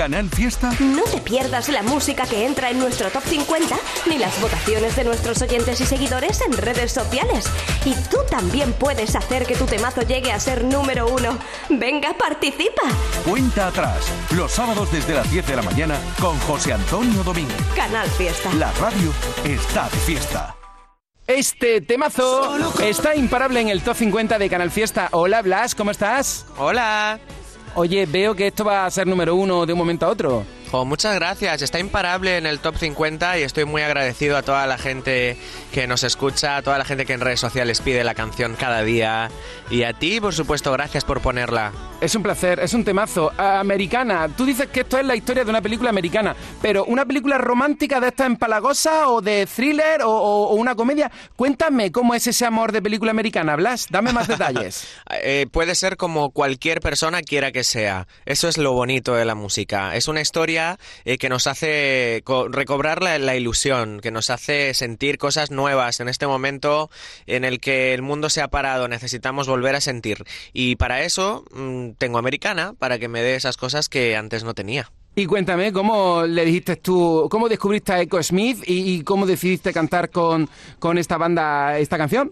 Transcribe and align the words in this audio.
Canal 0.00 0.30
Fiesta. 0.30 0.72
No 0.80 1.02
te 1.02 1.20
pierdas 1.20 1.68
la 1.68 1.82
música 1.82 2.24
que 2.24 2.46
entra 2.46 2.70
en 2.70 2.78
nuestro 2.78 3.10
top 3.10 3.22
50 3.22 3.76
ni 4.06 4.16
las 4.16 4.40
votaciones 4.40 4.96
de 4.96 5.04
nuestros 5.04 5.42
oyentes 5.42 5.78
y 5.78 5.84
seguidores 5.84 6.40
en 6.40 6.56
redes 6.56 6.90
sociales. 6.90 7.44
Y 7.84 7.92
tú 8.08 8.16
también 8.30 8.72
puedes 8.72 9.14
hacer 9.14 9.44
que 9.44 9.56
tu 9.56 9.66
temazo 9.66 10.00
llegue 10.00 10.32
a 10.32 10.40
ser 10.40 10.64
número 10.64 11.06
uno. 11.06 11.38
Venga, 11.68 12.14
participa. 12.14 12.80
Cuenta 13.28 13.66
atrás. 13.66 14.10
Los 14.34 14.52
sábados 14.52 14.90
desde 14.90 15.12
las 15.12 15.30
10 15.30 15.46
de 15.46 15.56
la 15.56 15.62
mañana 15.62 15.98
con 16.18 16.38
José 16.38 16.72
Antonio 16.72 17.22
Domínguez. 17.22 17.58
Canal 17.76 18.08
Fiesta. 18.08 18.54
La 18.54 18.72
radio 18.80 19.12
está 19.44 19.90
de 19.90 19.98
fiesta. 19.98 20.56
Este 21.26 21.82
temazo 21.82 22.56
está 22.80 23.14
imparable 23.14 23.60
en 23.60 23.68
el 23.68 23.82
top 23.82 23.96
50 23.96 24.38
de 24.38 24.48
Canal 24.48 24.70
Fiesta. 24.70 25.10
Hola 25.12 25.42
Blas, 25.42 25.74
¿cómo 25.74 25.90
estás? 25.90 26.46
Hola. 26.56 27.20
Oye, 27.74 28.04
veo 28.06 28.34
que 28.34 28.48
esto 28.48 28.64
va 28.64 28.84
a 28.84 28.90
ser 28.90 29.06
número 29.06 29.34
uno 29.34 29.64
de 29.64 29.72
un 29.72 29.78
momento 29.78 30.06
a 30.06 30.08
otro. 30.08 30.44
Oh, 30.72 30.84
muchas 30.84 31.16
gracias. 31.16 31.62
Está 31.62 31.80
imparable 31.80 32.36
en 32.36 32.46
el 32.46 32.60
top 32.60 32.76
50 32.76 33.40
y 33.40 33.42
estoy 33.42 33.64
muy 33.64 33.82
agradecido 33.82 34.36
a 34.36 34.42
toda 34.42 34.68
la 34.68 34.78
gente 34.78 35.36
que 35.72 35.88
nos 35.88 36.04
escucha, 36.04 36.56
a 36.56 36.62
toda 36.62 36.78
la 36.78 36.84
gente 36.84 37.04
que 37.04 37.12
en 37.12 37.20
redes 37.20 37.40
sociales 37.40 37.80
pide 37.80 38.04
la 38.04 38.14
canción 38.14 38.54
cada 38.54 38.84
día. 38.84 39.30
Y 39.68 39.82
a 39.82 39.94
ti, 39.94 40.20
por 40.20 40.32
supuesto, 40.32 40.70
gracias 40.70 41.04
por 41.04 41.20
ponerla. 41.22 41.72
Es 42.00 42.14
un 42.14 42.22
placer, 42.22 42.60
es 42.60 42.72
un 42.72 42.84
temazo. 42.84 43.32
Americana, 43.36 44.28
tú 44.36 44.46
dices 44.46 44.68
que 44.68 44.80
esto 44.80 44.96
es 44.96 45.04
la 45.04 45.16
historia 45.16 45.42
de 45.42 45.50
una 45.50 45.60
película 45.60 45.90
americana, 45.90 46.36
pero 46.62 46.84
¿una 46.84 47.04
película 47.04 47.36
romántica 47.36 47.98
de 47.98 48.08
esta 48.08 48.26
empalagosa 48.26 49.08
o 49.08 49.20
de 49.20 49.46
thriller 49.46 50.02
o, 50.02 50.10
o 50.10 50.54
una 50.54 50.76
comedia? 50.76 51.10
Cuéntame 51.34 51.90
cómo 51.90 52.14
es 52.14 52.28
ese 52.28 52.46
amor 52.46 52.70
de 52.70 52.80
película 52.80 53.10
americana, 53.10 53.56
Blas. 53.56 53.88
Dame 53.90 54.12
más 54.12 54.28
detalles. 54.28 54.86
Eh, 55.22 55.46
puede 55.50 55.74
ser 55.74 55.96
como 55.96 56.30
cualquier 56.30 56.80
persona 56.80 57.22
quiera 57.22 57.52
que 57.52 57.64
sea. 57.64 58.06
Eso 58.26 58.48
es 58.48 58.58
lo 58.58 58.72
bonito 58.72 59.14
de 59.14 59.24
la 59.24 59.34
música. 59.34 59.96
Es 59.96 60.08
una 60.08 60.20
historia 60.20 60.59
eh, 61.04 61.18
que 61.18 61.28
nos 61.28 61.46
hace 61.46 62.22
recobrar 62.50 63.02
la, 63.02 63.36
ilusión, 63.36 64.00
que 64.00 64.10
nos 64.10 64.30
hace 64.30 64.74
sentir 64.74 65.18
cosas 65.18 65.50
nuevas 65.50 66.00
en 66.00 66.08
este 66.08 66.26
momento 66.26 66.90
en 67.26 67.44
el 67.44 67.60
que 67.60 67.94
el 67.94 68.02
mundo 68.02 68.30
se 68.30 68.42
ha 68.42 68.48
parado, 68.48 68.88
necesitamos 68.88 69.48
volver 69.48 69.74
a 69.74 69.80
sentir. 69.80 70.24
Y 70.52 70.76
para 70.76 71.02
eso 71.02 71.44
mm, 71.52 71.90
tengo 71.98 72.18
Americana, 72.18 72.74
para 72.78 72.98
que 72.98 73.08
me 73.08 73.22
dé 73.22 73.34
esas 73.34 73.56
cosas 73.56 73.88
que 73.88 74.16
antes 74.16 74.44
no 74.44 74.54
tenía. 74.54 74.90
Y 75.16 75.26
cuéntame, 75.26 75.72
¿cómo 75.72 76.22
le 76.24 76.44
dijiste 76.44 76.76
tú, 76.76 77.26
cómo 77.30 77.48
descubriste 77.48 77.92
a 77.92 78.00
Echo 78.00 78.22
Smith 78.22 78.62
y, 78.66 78.94
y 78.94 79.02
cómo 79.02 79.26
decidiste 79.26 79.72
cantar 79.72 80.10
con, 80.10 80.48
con 80.78 80.98
esta 80.98 81.18
banda 81.18 81.78
esta 81.78 81.98
canción? 81.98 82.30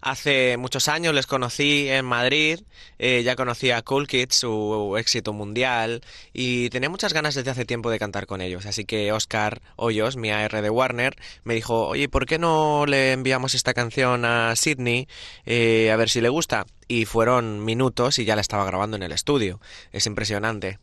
Hace 0.00 0.56
muchos 0.56 0.88
años 0.88 1.14
les 1.14 1.26
conocí 1.26 1.88
en 1.88 2.04
Madrid, 2.04 2.60
eh, 2.98 3.22
ya 3.22 3.36
conocía 3.36 3.78
a 3.78 3.82
Cool 3.82 4.06
Kids, 4.06 4.36
su 4.36 4.96
éxito 4.98 5.32
mundial, 5.32 6.02
y 6.32 6.70
tenía 6.70 6.88
muchas 6.90 7.12
ganas 7.12 7.34
desde 7.34 7.50
hace 7.50 7.64
tiempo 7.64 7.90
de 7.90 7.98
cantar 7.98 8.26
con 8.26 8.40
ellos. 8.40 8.66
Así 8.66 8.84
que 8.84 9.12
Oscar 9.12 9.60
Hoyos, 9.76 10.16
mi 10.16 10.30
AR 10.30 10.62
de 10.62 10.70
Warner, 10.70 11.16
me 11.44 11.54
dijo, 11.54 11.88
oye, 11.88 12.08
¿por 12.08 12.26
qué 12.26 12.38
no 12.38 12.86
le 12.86 13.12
enviamos 13.12 13.54
esta 13.54 13.74
canción 13.74 14.24
a 14.24 14.54
Sidney 14.56 15.08
eh, 15.46 15.90
a 15.90 15.96
ver 15.96 16.08
si 16.08 16.20
le 16.20 16.28
gusta? 16.28 16.66
Y 16.86 17.04
fueron 17.04 17.64
minutos 17.64 18.18
y 18.18 18.24
ya 18.24 18.34
la 18.34 18.40
estaba 18.40 18.64
grabando 18.64 18.96
en 18.96 19.02
el 19.02 19.12
estudio. 19.12 19.60
Es 19.92 20.06
impresionante. 20.06 20.78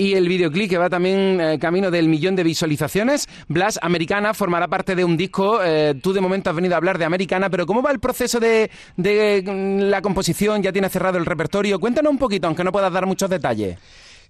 Y 0.00 0.14
el 0.14 0.30
videoclip 0.30 0.70
que 0.70 0.78
va 0.78 0.88
también 0.88 1.38
eh, 1.42 1.58
camino 1.58 1.90
del 1.90 2.08
millón 2.08 2.34
de 2.34 2.42
visualizaciones. 2.42 3.28
Blas 3.48 3.78
Americana 3.82 4.32
formará 4.32 4.66
parte 4.66 4.94
de 4.94 5.04
un 5.04 5.14
disco. 5.14 5.62
Eh, 5.62 5.92
tú 6.02 6.14
de 6.14 6.22
momento 6.22 6.48
has 6.48 6.56
venido 6.56 6.72
a 6.72 6.78
hablar 6.78 6.96
de 6.96 7.04
Americana, 7.04 7.50
pero 7.50 7.66
¿cómo 7.66 7.82
va 7.82 7.90
el 7.90 8.00
proceso 8.00 8.40
de, 8.40 8.70
de 8.96 9.44
mm, 9.46 9.90
la 9.90 10.00
composición? 10.00 10.62
¿Ya 10.62 10.72
tienes 10.72 10.90
cerrado 10.90 11.18
el 11.18 11.26
repertorio? 11.26 11.78
Cuéntanos 11.78 12.10
un 12.12 12.16
poquito, 12.16 12.46
aunque 12.46 12.64
no 12.64 12.72
puedas 12.72 12.90
dar 12.90 13.04
muchos 13.04 13.28
detalles. 13.28 13.76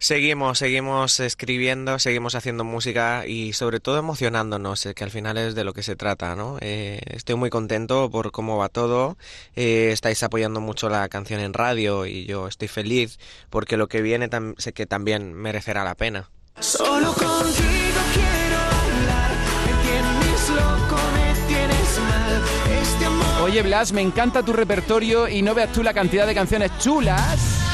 Seguimos, 0.03 0.59
seguimos 0.59 1.21
escribiendo, 1.21 1.99
seguimos 1.99 2.35
haciendo 2.35 2.65
música 2.65 3.27
y 3.27 3.53
sobre 3.53 3.81
todo 3.81 3.99
emocionándonos, 3.99 4.87
eh, 4.87 4.95
que 4.95 5.05
al 5.05 5.11
final 5.11 5.37
es 5.37 5.55
de 5.55 5.63
lo 5.63 5.75
que 5.75 5.83
se 5.83 5.95
trata, 5.95 6.35
¿no? 6.35 6.57
Eh, 6.63 7.01
estoy 7.05 7.35
muy 7.35 7.51
contento 7.51 8.11
por 8.11 8.33
cómo 8.33 8.57
va 8.57 8.71
todo, 8.71 9.19
eh, 9.57 9.91
estáis 9.93 10.23
apoyando 10.23 10.63
mucho 10.63 10.89
la 10.89 11.07
canción 11.11 11.39
en 11.41 11.53
radio 11.53 12.07
y 12.07 12.25
yo 12.25 12.49
estoy 12.49 12.69
feliz 12.69 13.19
porque 13.51 13.77
lo 13.77 13.89
que 13.89 14.01
viene 14.01 14.31
sé 14.57 14.73
que 14.73 14.87
también 14.87 15.35
merecerá 15.35 15.85
la 15.85 15.95
pena. 15.95 16.31
Solo 16.61 17.13
contigo 17.13 18.01
quiero 18.15 18.57
hablar, 18.57 19.33
este 22.73 23.43
Oye 23.43 23.63
Blas, 23.63 23.93
me 23.93 24.01
encanta 24.01 24.43
tu 24.43 24.55
repertorio 24.55 25.29
y 25.29 25.43
no 25.43 25.55
veas 25.55 25.71
tú 25.73 25.83
la 25.83 25.93
cantidad 25.93 26.27
de 26.27 26.35
canciones 26.35 26.71
chulas 26.79 27.70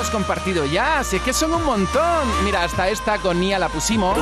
hemos 0.00 0.10
compartido 0.10 0.64
ya. 0.64 1.00
Es 1.00 1.20
que 1.20 1.34
son 1.34 1.52
un 1.52 1.62
montón. 1.62 2.26
Mira, 2.44 2.64
hasta 2.64 2.88
esta 2.88 3.18
con 3.18 3.38
Nia 3.38 3.58
la 3.58 3.68
pusimos. 3.68 4.18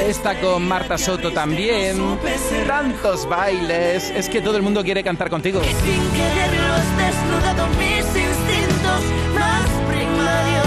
Esta 0.00 0.40
con 0.40 0.66
Marta 0.66 0.96
Soto 0.96 1.30
también. 1.30 2.18
Tantos 2.66 3.28
bailes. 3.28 4.08
Es 4.10 4.30
que 4.30 4.40
todo 4.40 4.56
el 4.56 4.62
mundo 4.62 4.82
quiere 4.82 5.04
cantar 5.04 5.28
contigo. 5.28 5.60
Sin 5.62 6.10
quererlos 6.12 6.84
desnudado 6.96 7.66
mis 7.76 8.06
instintos 8.06 9.02
más 9.34 9.68
primarios. 9.90 10.64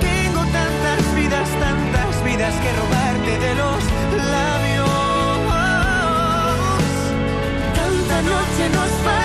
Tengo 0.00 0.40
tantas 0.40 1.14
vidas, 1.16 1.48
tantas 1.60 2.24
vidas 2.24 2.54
que 2.54 2.72
robarte 2.80 3.38
de 3.46 3.54
los 3.56 3.84
labios. 4.24 4.88
Tanta 7.74 8.22
noche 8.22 8.68
nos 8.72 8.90
tan 9.04 9.19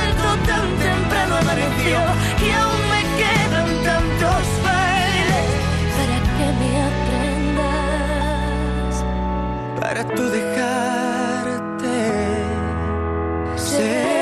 amaneció 1.86 2.00
y 2.46 2.52
aún 2.52 2.82
me 2.90 3.02
quedan 3.18 3.70
tantos 3.84 4.46
bailes 4.64 5.48
para 5.96 6.18
que 6.36 6.48
me 6.60 6.70
aprendas, 6.90 8.14
para 9.80 10.02
tú 10.16 10.24
dejarte 10.30 11.96
ser. 13.56 14.16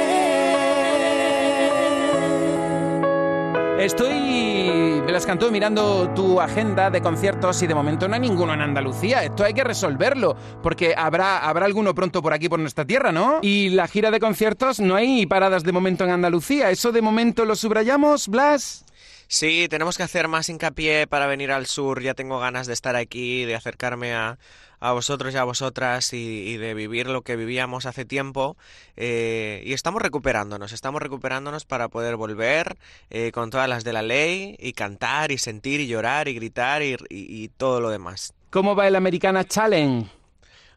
Estoy, 3.79 4.82
las 5.13 5.27
cantó 5.27 5.51
mirando 5.51 6.09
tu 6.15 6.41
agenda 6.41 6.89
de 6.89 6.99
conciertos 6.99 7.61
y 7.61 7.67
de 7.67 7.75
momento 7.75 8.07
no 8.07 8.15
hay 8.15 8.19
ninguno 8.19 8.51
en 8.55 8.61
Andalucía. 8.61 9.23
Esto 9.23 9.43
hay 9.43 9.53
que 9.53 9.63
resolverlo, 9.63 10.35
porque 10.63 10.95
habrá, 10.97 11.37
habrá 11.47 11.67
alguno 11.67 11.93
pronto 11.93 12.23
por 12.23 12.33
aquí, 12.33 12.49
por 12.49 12.59
nuestra 12.59 12.83
tierra, 12.83 13.11
¿no? 13.11 13.37
Y 13.43 13.69
la 13.69 13.87
gira 13.87 14.09
de 14.09 14.19
conciertos 14.19 14.79
no 14.79 14.95
hay 14.95 15.27
paradas 15.27 15.63
de 15.63 15.71
momento 15.71 16.03
en 16.03 16.09
Andalucía. 16.09 16.71
¿Eso 16.71 16.91
de 16.91 17.03
momento 17.03 17.45
lo 17.45 17.55
subrayamos, 17.55 18.27
Blas? 18.27 18.85
Sí, 19.27 19.67
tenemos 19.69 19.97
que 19.97 20.03
hacer 20.03 20.27
más 20.27 20.49
hincapié 20.49 21.05
para 21.05 21.27
venir 21.27 21.51
al 21.51 21.67
sur. 21.67 22.01
Ya 22.01 22.15
tengo 22.15 22.39
ganas 22.39 22.65
de 22.65 22.73
estar 22.73 22.95
aquí, 22.95 23.45
de 23.45 23.53
acercarme 23.53 24.15
a, 24.15 24.39
a 24.83 24.91
vosotros 24.91 25.33
y 25.33 25.37
a 25.37 25.45
vosotras 25.45 26.11
y, 26.11 26.57
de 26.57 26.73
vivir 26.73 27.07
lo 27.07 27.21
que 27.21 27.37
vivíamos 27.37 27.85
hace 27.85 28.03
tiempo. 28.03 28.57
Eh, 28.97 29.63
y 29.65 29.71
estamos 29.71 30.01
recuperándonos, 30.01 30.73
estamos 30.73 31.01
recuperándonos 31.01 31.63
para 31.63 31.87
poder 31.87 32.17
volver 32.17 32.77
eh, 33.09 33.31
con 33.31 33.49
todas 33.49 33.69
las 33.69 33.85
de 33.85 33.93
la 33.93 34.01
ley 34.01 34.57
y 34.59 34.73
cantar 34.73 35.31
y 35.31 35.37
sentir 35.37 35.79
y 35.79 35.87
llorar 35.87 36.27
y 36.27 36.33
gritar 36.33 36.81
y, 36.83 37.49
todo 37.55 37.79
lo 37.79 37.89
demás. 37.89 38.33
¿Cómo 38.49 38.75
va 38.75 38.87
el 38.87 38.97
Americana 38.97 39.45
Challenge? 39.45 40.09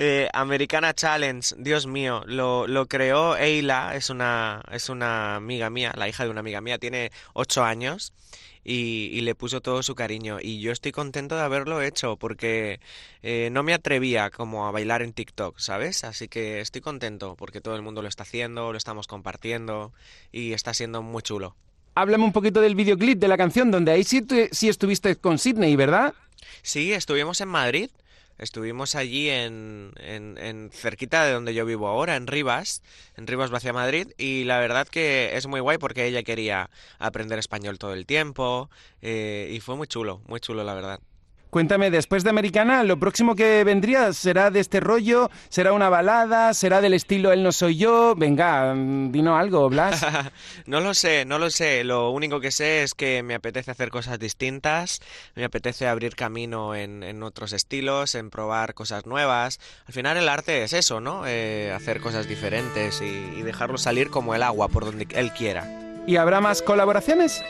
Eh, 0.02 0.30
Americana 0.32 0.94
Challenge, 0.94 1.56
Dios 1.58 1.86
mío, 1.86 2.24
lo, 2.26 2.68
lo 2.68 2.88
creó 2.88 3.36
Eila, 3.36 3.98
es 3.98 4.10
una, 4.10 4.64
es 4.72 4.88
una 4.88 5.36
amiga 5.36 5.70
mía, 5.70 5.92
la 5.98 6.08
hija 6.08 6.24
de 6.24 6.30
una 6.30 6.40
amiga 6.40 6.62
mía, 6.62 6.78
tiene 6.78 7.12
ocho 7.34 7.66
años 7.66 8.14
y, 8.64 9.20
le 9.20 9.36
puso 9.36 9.60
todo 9.60 9.84
su 9.84 9.96
cariño. 9.96 10.38
Y 10.42 10.62
yo 10.62 10.72
estoy 10.72 10.94
contento 10.94 11.36
de 11.36 11.42
haberlo 11.42 11.82
hecho 11.82 12.16
porque 12.16 12.80
eh, 13.24 13.50
no 13.52 13.62
me 13.62 13.74
atrevía 13.74 14.30
como 14.30 14.68
a 14.68 14.72
bailar 14.72 15.02
en 15.02 15.12
TikTok, 15.12 15.60
¿sabes? 15.60 16.06
Así 16.06 16.30
que 16.30 16.62
estoy 16.62 16.80
contento 16.80 17.36
porque 17.36 17.60
todo 17.60 17.76
el 17.76 17.81
mundo 17.81 18.02
lo 18.02 18.08
está 18.08 18.24
haciendo, 18.24 18.72
lo 18.72 18.78
estamos 18.78 19.06
compartiendo 19.06 19.92
y 20.31 20.54
está 20.54 20.74
siendo 20.74 21.02
muy 21.02 21.24
chulo. 21.24 21.58
Háblame 21.96 22.24
un 22.24 22.31
poquito 22.31 22.62
del 22.62 22.75
videoclip 22.75 23.19
de 23.19 23.28
la 23.28 23.36
canción, 23.36 23.69
donde 23.69 23.92
ahí 23.92 24.06
sí, 24.06 24.25
sí 24.54 24.69
estuviste 24.69 25.18
con 25.18 25.38
Sydney, 25.40 25.75
¿verdad? 25.75 26.13
Sí, 26.62 26.94
estuvimos 26.94 27.42
en 27.42 27.50
Madrid 27.50 27.90
Estuvimos 28.39 28.95
allí 28.95 29.30
en, 29.30 29.91
en, 29.97 30.69
cerquita 30.71 31.25
de 31.25 31.33
donde 31.33 31.53
yo 31.53 31.65
vivo 31.65 31.88
ahora, 31.88 32.15
en 32.15 32.25
Rivas, 32.25 32.81
en 33.18 33.27
Rivas 33.27 33.51
hacia 33.53 33.74
Madrid, 33.74 34.07
y 34.18 34.45
la 34.45 34.59
verdad 34.59 34.88
que 34.88 35.36
es 35.36 35.45
muy 35.47 35.59
guay 35.59 35.77
porque 35.77 36.06
ella 36.06 36.24
quería 36.24 36.69
aprender 37.00 37.38
español 37.38 37.77
todo 37.77 37.94
el 37.94 38.06
tiempo, 38.06 38.69
eh, 39.01 39.50
y 39.51 39.59
fue 39.59 39.75
muy 39.75 39.88
chulo, 39.88 40.21
muy 40.25 40.39
chulo 40.39 40.63
la 40.63 40.74
verdad. 40.74 41.00
Cuéntame, 41.50 41.90
después 41.90 42.24
de 42.24 42.30
Americana, 42.30 42.84
¿lo 42.84 43.00
próximo 43.00 43.34
que 43.34 43.63
vendría 43.63 44.13
será 44.13 44.51
de 44.51 44.60
este 44.60 44.80
rollo? 44.80 45.31
¿Será 45.50 45.74
una 45.74 45.90
balada? 45.90 46.54
¿Será 46.54 46.80
del 46.80 46.94
estilo 46.94 47.31
Él 47.31 47.42
no 47.42 47.51
soy 47.51 47.75
yo? 47.75 48.13
Venga, 48.16 48.75
dino 48.75 49.36
algo, 49.36 49.68
Blas. 49.68 50.06
no 50.68 50.80
lo 50.80 50.94
sé, 50.94 51.25
no 51.25 51.40
lo 51.40 51.50
sé. 51.50 51.84
Lo 51.84 52.12
único 52.12 52.40
que 52.40 52.51
sé 52.51 52.84
es 52.84 52.94
que 52.94 53.24
me 53.24 53.34
apetece 53.34 53.72
hacer 53.72 53.90
cosas 53.90 54.19
distintas, 54.19 55.01
me 55.34 55.44
apetece 55.44 55.88
abrir 55.88 56.16
camino 56.16 56.75
en, 56.75 57.01
en 57.01 57.24
otros 57.24 57.52
estilos, 57.52 58.13
en 58.13 58.30
probar 58.30 58.75
cosas 58.75 59.07
nuevas. 59.07 59.60
Al 59.88 59.94
final 59.95 60.18
el 60.18 60.30
arte 60.30 60.63
es 60.63 60.74
eso, 60.74 61.02
¿no? 61.02 61.24
Eh, 61.25 61.74
hacer 61.75 62.00
cosas 62.00 62.28
diferentes 62.28 63.02
y, 63.02 63.40
y 63.40 63.42
dejarlo 63.42 63.80
salir 63.80 64.12
como 64.12 64.36
el 64.36 64.44
agua 64.44 64.68
por 64.68 64.86
donde 64.86 65.07
él 65.16 65.31
quiera. 65.34 65.68
¿Y 66.06 66.18
habrá 66.18 66.42
más 66.42 66.62
colaboraciones? 66.62 67.44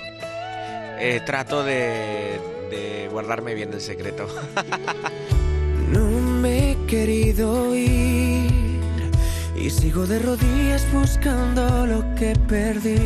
Eh, 0.99 1.21
trato 1.25 1.63
de, 1.63 2.39
de 2.69 3.07
guardarme 3.11 3.53
bien 3.53 3.73
el 3.73 3.81
secreto. 3.81 4.27
No 5.91 6.05
me 6.41 6.71
he 6.71 6.85
querido 6.85 7.73
ir 7.73 8.79
y 9.55 9.69
sigo 9.71 10.05
de 10.05 10.19
rodillas 10.19 10.85
buscando 10.93 11.87
lo 11.87 12.13
que 12.13 12.35
perdí. 12.47 12.99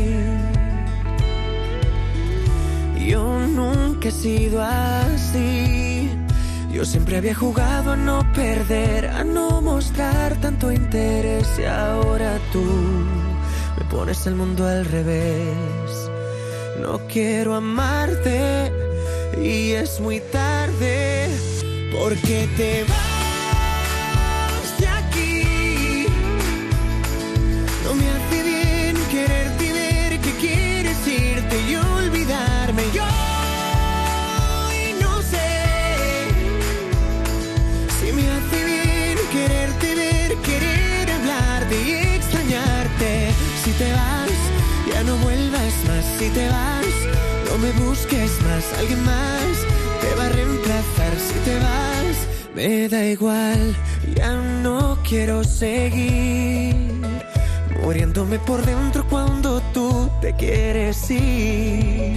Yo 3.07 3.39
nunca 3.47 4.09
he 4.09 4.11
sido 4.11 4.61
así. 4.61 6.09
Yo 6.73 6.83
siempre 6.83 7.17
había 7.17 7.35
jugado 7.35 7.93
a 7.93 7.95
no 7.95 8.29
perder, 8.33 9.07
a 9.07 9.23
no 9.23 9.61
mostrar 9.61 10.35
tanto 10.41 10.71
interés 10.71 11.47
y 11.59 11.63
ahora 11.63 12.37
tú 12.51 12.63
me 13.77 13.85
pones 13.89 14.27
el 14.27 14.35
mundo 14.35 14.67
al 14.67 14.83
revés. 14.83 16.09
No 16.83 16.99
quiero 17.07 17.55
amarte 17.55 18.69
y 19.41 19.71
es 19.71 20.01
muy 20.01 20.19
tarde 20.19 21.29
porque 21.97 22.45
te 22.57 22.83
vas 22.83 23.12
Si 46.23 46.29
te 46.29 46.47
vas, 46.47 46.85
no 47.49 47.57
me 47.57 47.69
busques 47.85 48.31
más. 48.43 48.79
Alguien 48.79 49.03
más 49.03 49.57
te 49.99 50.15
va 50.15 50.27
a 50.27 50.29
reemplazar. 50.29 51.13
Si 51.19 51.33
te 51.43 51.59
vas, 51.59 52.17
me 52.55 52.87
da 52.87 53.03
igual. 53.03 53.75
Ya 54.15 54.31
no 54.31 54.97
quiero 55.03 55.43
seguir 55.43 56.75
muriéndome 57.83 58.39
por 58.39 58.65
dentro 58.65 59.05
cuando 59.09 59.59
tú 59.73 60.09
te 60.21 60.33
quieres 60.37 61.11
ir. 61.11 62.15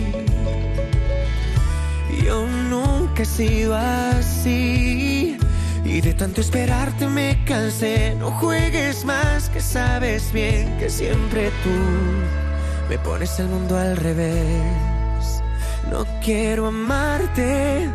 Yo 2.25 2.47
nunca 2.47 3.23
he 3.23 3.27
sido 3.27 3.75
así. 3.75 5.37
Y 5.85 6.01
de 6.01 6.15
tanto 6.15 6.43
esperarte 6.43 7.09
me 7.09 7.45
cansé. 7.45 8.15
No 8.21 8.31
juegues 8.31 9.05
más, 9.05 9.51
que 9.51 9.61
sabes 9.61 10.33
bien 10.33 10.79
que 10.79 10.91
siempre 10.91 11.51
tú 11.65 12.46
me 12.89 12.99
pones 12.99 13.39
el 13.41 13.49
mundo 13.49 13.77
al 13.77 13.97
revés. 13.97 15.43
No 15.91 16.07
quiero 16.25 16.67
amarte 16.67 17.89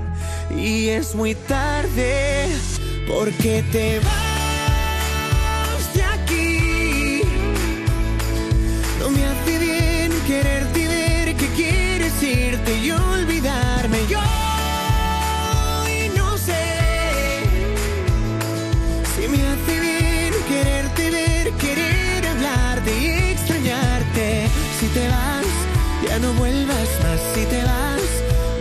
y 0.55 0.89
es 0.89 1.15
muy 1.15 1.35
tarde 1.35 2.47
porque 3.07 3.63
te 3.71 3.99
vas 3.99 4.20
ya 26.12 26.19
no 26.19 26.34
vuelvas 26.34 26.90
más. 27.04 27.22
Si 27.34 27.46
te 27.46 27.63
vas, 27.63 28.08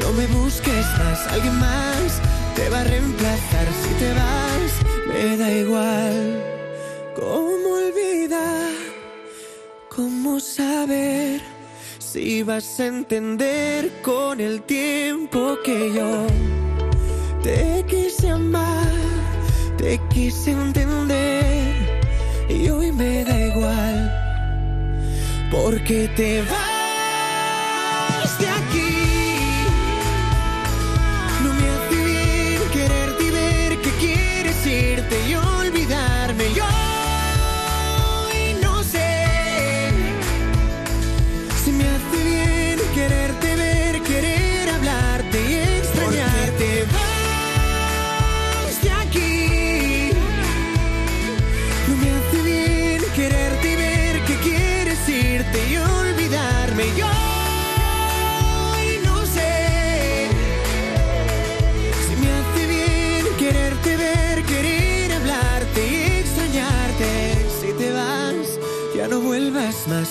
no 0.02 0.12
me 0.12 0.26
busques 0.38 0.86
más. 1.00 1.18
Alguien 1.32 1.58
más 1.58 2.08
te 2.54 2.68
va 2.68 2.80
a 2.80 2.84
reemplazar. 2.84 3.66
Si 3.82 3.92
te 4.02 4.10
vas, 4.20 4.70
me 5.08 5.36
da 5.36 5.50
igual. 5.64 6.16
¿Cómo 7.16 7.68
olvidar? 7.84 8.72
¿Cómo 9.88 10.38
saber 10.38 11.40
si 11.98 12.42
vas 12.44 12.78
a 12.78 12.86
entender 12.86 13.90
con 14.02 14.40
el 14.40 14.62
tiempo 14.62 15.58
que 15.64 15.92
yo 15.92 16.26
te 17.42 17.84
quise 17.88 18.30
amar, 18.30 18.92
te 19.76 20.00
quise 20.12 20.52
entender 20.52 21.74
y 22.48 22.68
hoy 22.68 22.92
me 22.92 23.24
da 23.24 23.36
igual 23.52 23.98
porque 25.50 26.08
te 26.16 26.42
vas 26.42 26.69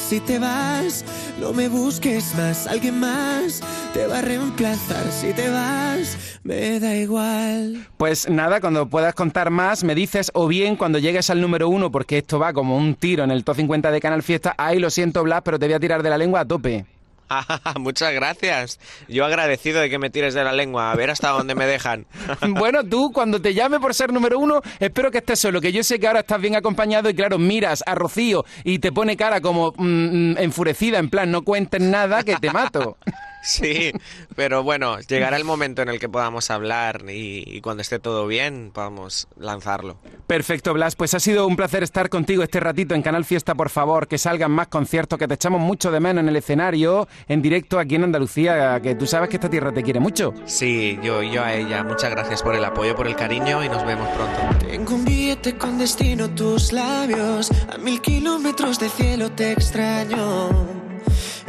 Si 0.10 0.20
te 0.22 0.40
vas, 0.40 1.06
no 1.40 1.54
me 1.54 1.70
busques 1.70 2.34
más. 2.36 2.66
Alguien 2.66 3.00
más 3.00 3.62
te 3.94 4.08
va 4.08 4.18
a 4.18 4.22
reemplazar. 4.24 5.06
Si 5.12 5.32
te 5.34 5.48
vas, 5.52 6.40
me 6.42 6.80
da 6.80 6.96
igual. 6.96 7.86
Pues 7.96 8.28
nada, 8.28 8.60
cuando 8.60 8.90
puedas 8.90 9.14
contar 9.14 9.52
más, 9.52 9.84
me 9.84 9.94
dices, 9.94 10.32
o 10.34 10.48
bien 10.48 10.78
cuando 10.78 10.98
llegues 10.98 11.30
al 11.30 11.40
número 11.40 11.70
uno, 11.70 11.92
porque 11.92 12.18
esto 12.18 12.40
va 12.40 12.54
como 12.54 12.76
un 12.76 12.96
tiro 12.96 13.24
en 13.24 13.30
el 13.30 13.44
top 13.44 13.58
50 13.58 13.92
de 13.92 14.02
Canal 14.02 14.24
Fiesta, 14.24 14.56
ahí 14.58 14.80
lo 14.80 14.90
siento, 14.90 15.22
Blas, 15.22 15.44
pero 15.46 15.60
te 15.60 15.68
voy 15.68 15.76
a 15.76 15.80
tirar 15.80 16.02
de 16.02 16.10
la 16.10 16.18
lengua 16.18 16.40
a 16.40 16.46
tope. 16.46 16.88
Muchas 17.80 18.14
gracias. 18.14 18.80
Yo 19.08 19.26
agradecido 19.26 19.82
de 19.82 19.90
que 19.90 20.00
me 20.00 20.10
tires 20.10 20.34
de 20.34 20.44
la 20.44 20.54
lengua, 20.54 20.92
a 20.92 20.96
ver 20.96 21.10
hasta 21.10 21.30
dónde 21.30 21.56
me 21.56 21.66
dejan. 21.66 22.06
bueno, 22.50 22.84
tú, 22.84 23.12
cuando 23.12 23.42
te 23.42 23.54
llame 23.54 23.80
por 23.80 23.94
ser 23.94 24.12
número 24.14 24.40
uno, 24.40 24.62
espero 24.80 25.12
que 25.12 25.20
estés 25.20 25.40
solo, 25.40 25.62
que 25.62 25.72
yo 25.72 25.84
sé 25.84 26.00
que 26.00 26.08
ahora 26.08 26.22
estás 26.22 26.42
bien 26.42 26.56
acompañado 26.56 27.10
y 27.10 27.14
claro, 27.14 27.38
miras 27.38 27.84
a 27.86 27.96
Rocío 27.96 28.46
y 28.64 28.80
te 28.80 28.92
pone 28.92 29.18
cara 29.18 29.42
como 29.42 29.74
mm, 29.78 30.32
mm, 30.34 30.38
enfurecida, 30.38 31.00
en 31.00 31.10
plan, 31.10 31.32
no 31.32 31.44
cuentes 31.44 31.82
nada, 31.82 32.24
que 32.24 32.36
te 32.38 32.52
mato. 32.52 32.98
Sí, 33.42 33.92
pero 34.36 34.64
bueno, 34.64 35.00
llegará 35.00 35.38
el 35.38 35.46
momento 35.46 35.82
en 35.82 35.90
el 35.90 36.00
que 36.00 36.10
podamos 36.10 36.52
hablar 36.52 37.04
y, 37.10 37.44
y 37.46 37.62
cuando 37.62 37.82
esté 37.82 38.00
todo 38.00 38.28
bien 38.28 38.72
podamos 38.74 39.28
lanzarlo. 39.38 39.98
Perfecto, 40.28 40.74
Blas. 40.74 40.96
Pues 40.96 41.14
ha 41.14 41.20
sido 41.20 41.48
un 41.48 41.56
placer 41.56 41.84
estar 41.84 42.10
contigo 42.10 42.44
este 42.44 42.60
ratito 42.60 42.96
en 42.96 43.02
Canal 43.02 43.26
Fiesta, 43.26 43.56
por 43.56 43.70
favor. 43.70 44.08
Que 44.08 44.18
salgan 44.18 44.52
más 44.52 44.68
conciertos, 44.68 45.18
que 45.18 45.28
te 45.28 45.36
echamos 45.36 45.62
mucho 45.62 45.92
de 45.92 46.00
menos 46.00 46.22
en 46.22 46.30
el 46.30 46.36
escenario, 46.36 47.08
en 47.28 47.42
directo 47.42 47.80
aquí 47.80 47.96
en 47.96 48.04
Andalucía, 48.04 48.80
que 48.82 48.96
tú 48.96 49.08
sabes 49.08 49.30
que 49.30 49.38
esta 49.38 49.50
tierra 49.50 49.72
te 49.72 49.84
quiere 49.84 50.00
mucho. 50.00 50.34
Sí, 50.46 51.00
yo, 51.02 51.24
yo 51.24 51.44
a 51.44 51.54
ella. 51.54 51.84
Muchas 51.84 52.12
gracias 52.12 52.44
por 52.44 52.56
el 52.56 52.64
apoyo, 52.66 52.96
por 52.96 53.08
el 53.08 53.16
cariño 53.16 53.64
y 53.64 53.70
nos 53.70 53.86
vemos 53.86 54.08
pronto. 54.10 54.68
Tengo 54.68 54.96
un 54.96 55.06
billete 55.06 55.58
con 55.58 55.78
destino 55.78 56.26
a 56.26 56.36
tus 56.36 56.74
labios. 56.74 57.52
A 57.74 57.78
mil 57.78 58.02
kilómetros 58.02 58.80
de 58.80 58.90
cielo 58.90 59.32
te 59.32 59.54
extraño. 59.54 60.89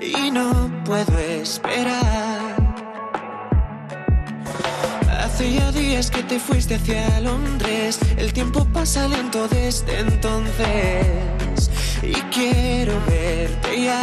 Y 0.01 0.31
no 0.31 0.71
puedo 0.85 1.19
esperar. 1.19 2.57
Hace 5.19 5.53
ya 5.53 5.73
días 5.73 6.11
que 6.11 6.23
te 6.23 6.39
fuiste 6.39 6.77
hacia 6.77 7.21
Londres. 7.21 7.99
El 8.17 8.33
tiempo 8.33 8.65
pasa 8.73 9.09
lento 9.09 9.49
desde 9.49 10.01
entonces. 10.01 11.71
Y 12.03 12.15
quiero 12.33 12.95
verte 13.07 13.85
ya. 13.85 14.01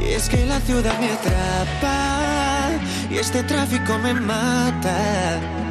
Y 0.00 0.12
es 0.12 0.28
que 0.28 0.44
la 0.46 0.60
ciudad 0.60 0.98
me 0.98 1.10
atrapa. 1.10 2.70
Y 3.10 3.18
este 3.18 3.42
tráfico 3.42 3.98
me 3.98 4.14
mata. 4.14 5.65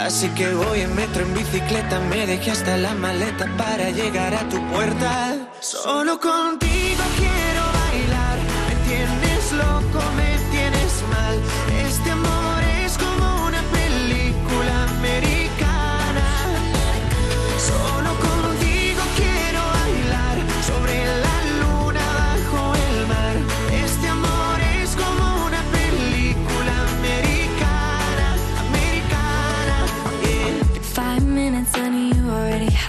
Así 0.00 0.30
que 0.30 0.48
voy 0.54 0.80
en 0.80 0.94
metro, 0.94 1.22
en 1.22 1.34
bicicleta, 1.34 2.00
me 2.00 2.26
dejé 2.26 2.52
hasta 2.52 2.78
la 2.78 2.94
maleta 2.94 3.46
para 3.58 3.90
llegar 3.90 4.34
a 4.34 4.48
tu 4.48 4.56
puerta. 4.70 5.36
Solo 5.60 6.18
contigo 6.18 7.02
quiero 7.18 7.49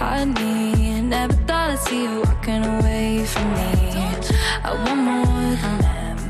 hardly. 0.02 1.00
Never 1.14 1.36
thought 1.46 1.70
I'd 1.70 1.78
see 1.86 2.02
you 2.04 2.22
walking 2.26 2.64
away 2.74 3.24
from 3.32 3.48
me. 3.58 3.72
I 4.68 4.70
want 4.82 5.00
more 5.08 5.52
than 5.62 5.76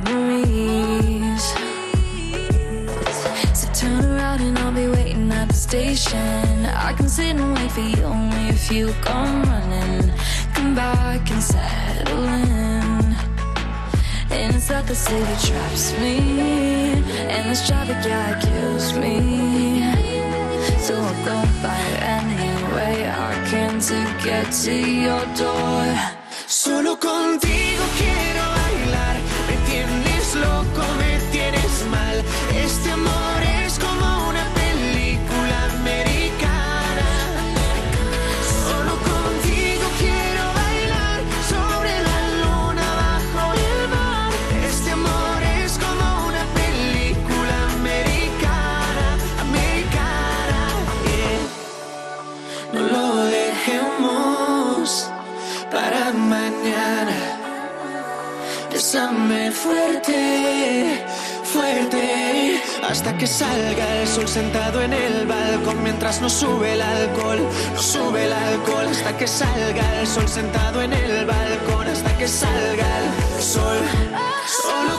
memories. 0.05 1.45
So 3.59 3.67
turn 3.81 4.05
around 4.12 4.41
and 4.47 4.59
I'll 4.59 4.76
be 4.83 4.88
waiting 4.97 5.31
at 5.41 5.49
the 5.49 5.61
station. 5.69 6.67
I 6.88 6.93
can 6.97 7.09
sit 7.09 7.37
and 7.37 7.55
wait 7.57 7.71
for 7.76 7.87
you 7.93 8.02
only 8.17 8.45
if 8.57 8.71
you 8.71 8.87
come 9.09 9.43
running. 9.50 10.12
Come 10.55 10.73
back 10.75 11.31
and 11.35 11.43
settle 11.43 12.25
in. 12.41 13.17
Inside 14.31 14.87
the 14.93 14.99
city 15.07 15.35
traps 15.47 15.87
me. 16.00 16.17
And 17.35 17.43
this 17.50 17.62
traffic, 17.69 18.00
yeah, 18.07 18.33
it 18.33 18.38
kills 18.47 18.87
me. 19.02 19.17
So 20.87 20.95
I'll 21.09 21.25
go 21.25 21.38
by. 21.62 21.82
Can 23.52 23.78
to 23.78 24.00
get 24.25 24.50
to 24.50 24.73
your 24.73 25.26
door. 25.37 25.85
Solo 26.47 26.97
contigo 26.97 27.85
quiero 27.99 28.51
Bésame 58.83 59.53
fuerte, 59.53 61.07
fuerte, 61.45 62.61
hasta 62.83 63.17
que 63.17 63.29
salga 63.29 64.01
el 64.01 64.09
sol 64.09 64.27
sentado 64.27 64.83
en 64.83 64.93
el 64.93 65.25
balcón 65.25 65.85
mientras 65.85 66.21
no 66.21 66.29
sube 66.29 66.73
el 66.73 66.83
alcohol, 66.83 67.39
no 67.77 67.81
sube 67.81 68.25
el 68.25 68.33
alcohol, 68.33 68.89
hasta 68.91 69.17
que 69.17 69.29
salga 69.29 70.01
el 70.01 70.07
sol 70.09 70.29
sentado 70.29 70.83
en 70.83 70.93
el 70.93 71.25
balcón, 71.25 71.87
hasta 71.87 72.19
que 72.19 72.27
salga 72.27 72.89
el 72.99 73.41
sol. 73.41 73.79
Solo 74.65 74.99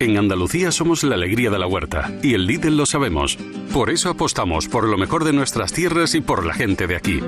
En 0.00 0.16
Andalucía 0.16 0.70
somos 0.70 1.02
la 1.02 1.16
alegría 1.16 1.50
de 1.50 1.58
la 1.58 1.66
huerta 1.66 2.12
y 2.22 2.34
el 2.34 2.46
Lidl 2.46 2.76
lo 2.76 2.86
sabemos. 2.86 3.36
Por 3.72 3.90
eso 3.90 4.10
apostamos 4.10 4.68
por 4.68 4.84
lo 4.84 4.96
mejor 4.96 5.24
de 5.24 5.32
nuestras 5.32 5.72
tierras 5.72 6.14
y 6.14 6.20
por 6.20 6.46
la 6.46 6.54
gente 6.54 6.86
de 6.86 6.94
aquí. 6.94 7.20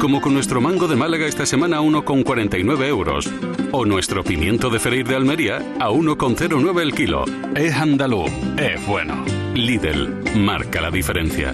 Como 0.00 0.20
con 0.20 0.32
nuestro 0.32 0.60
mango 0.60 0.86
de 0.86 0.94
Málaga 0.94 1.26
esta 1.26 1.46
semana 1.46 1.78
a 1.78 1.80
1,49 1.80 2.86
euros. 2.86 3.28
O 3.72 3.84
nuestro 3.84 4.22
pimiento 4.22 4.70
de 4.70 4.78
Ferir 4.78 5.08
de 5.08 5.16
Almería 5.16 5.56
a 5.80 5.90
1,09 5.90 6.80
el 6.80 6.94
kilo. 6.94 7.24
Es 7.56 7.74
andaluz, 7.74 8.30
es 8.56 8.86
bueno. 8.86 9.24
Lidl 9.54 10.36
marca 10.36 10.80
la 10.80 10.92
diferencia. 10.92 11.52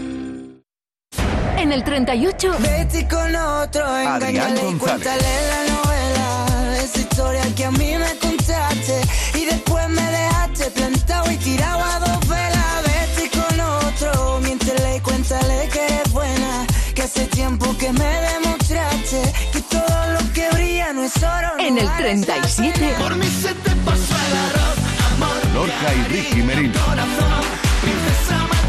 En 1.56 1.72
el 1.72 1.82
38. 1.82 2.56
Vete 2.60 3.08
con 3.08 3.34
otro, 3.34 3.84
Adrián 3.86 4.54
González. 4.78 5.77
Esa 6.88 7.00
historia 7.00 7.42
que 7.54 7.64
a 7.66 7.70
mí 7.70 7.96
me 7.98 8.18
contaste 8.18 9.02
y 9.34 9.44
después 9.44 9.88
me 9.90 10.00
dejaste 10.10 10.70
plantado 10.70 11.30
y 11.30 11.36
tirado 11.36 11.84
a 11.84 11.98
dos 12.00 12.28
velas. 12.28 12.82
Vete 12.86 13.30
con 13.36 13.60
otro, 13.60 14.40
miéntele 14.40 14.96
y 14.96 15.00
cuéntale 15.00 15.68
que 15.70 15.84
eres 15.84 16.10
buena. 16.12 16.66
Que 16.94 17.02
hace 17.02 17.26
tiempo 17.26 17.76
que 17.76 17.92
me 17.92 18.12
demostraste 18.30 19.20
que 19.52 19.60
todo 19.60 19.98
lo 20.14 20.32
que 20.32 20.48
brilla 20.54 20.94
no 20.94 21.02
es 21.04 21.16
oro. 21.18 21.58
no 21.58 21.62
En 21.62 21.76
el 21.76 21.84
vale 21.84 22.12
esa 22.12 22.26
37. 22.26 22.78
pena. 22.78 22.98
Por 22.98 23.16
mí 23.16 23.26
se 23.26 23.52
te 23.52 23.70
pasó 23.84 24.14
el 24.26 24.36
arroz, 24.46 24.78
amor. 25.12 25.36
Lorca 25.54 25.94
y 25.94 26.02
Ricky 26.12 26.42
Merino. 26.42 26.80
Corazón, 26.86 27.44
princesa 27.82 28.67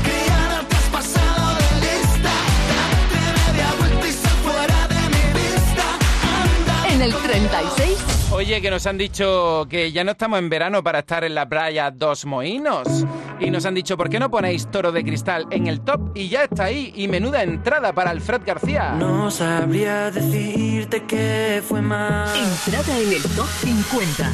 En 7.00 7.06
el 7.06 7.14
36. 7.14 8.30
Oye, 8.34 8.62
que 8.62 8.70
nos 8.70 8.86
han 8.86 8.98
dicho 8.98 9.66
que 9.70 9.94
ya 9.94 10.04
no 10.04 10.12
estamos 10.12 10.38
en 10.38 10.50
verano 10.50 10.84
para 10.84 11.00
estar 11.00 11.24
en 11.24 11.34
la 11.34 11.48
playa 11.48 11.92
Dos 11.92 12.26
Moinos. 12.26 13.06
Y 13.40 13.50
nos 13.52 13.66
han 13.66 13.74
dicho, 13.74 13.96
¿por 13.96 14.10
qué 14.10 14.20
no 14.20 14.30
ponéis 14.30 14.70
Toro 14.70 14.92
de 14.92 15.02
Cristal 15.06 15.46
en 15.50 15.68
el 15.68 15.80
top? 15.80 16.12
Y 16.14 16.28
ya 16.28 16.44
está 16.44 16.66
ahí. 16.66 16.92
Y 16.98 17.08
menuda 17.08 17.42
entrada 17.42 17.94
para 17.94 18.10
Alfred 18.10 18.42
García. 18.46 18.96
No 19.00 19.32
sabría 19.32 20.12
decirte 20.12 21.04
qué 21.06 21.64
fue 21.66 21.82
más 21.82 22.36
Entrada 22.36 23.00
en 23.00 23.14
el 23.14 23.24
top 23.24 23.48
50. 23.48 24.30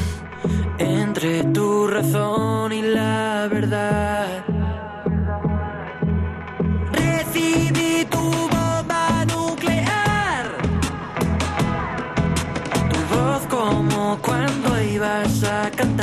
entre 0.80 1.44
tu 1.44 1.88
razón 1.88 2.74
y 2.74 2.82
la 2.82 3.48
verdad. 3.52 4.44
Recibí 6.92 8.06
tu 8.06 8.32
vas 15.06 15.44
a 15.44 15.70
cantar. 15.70 15.95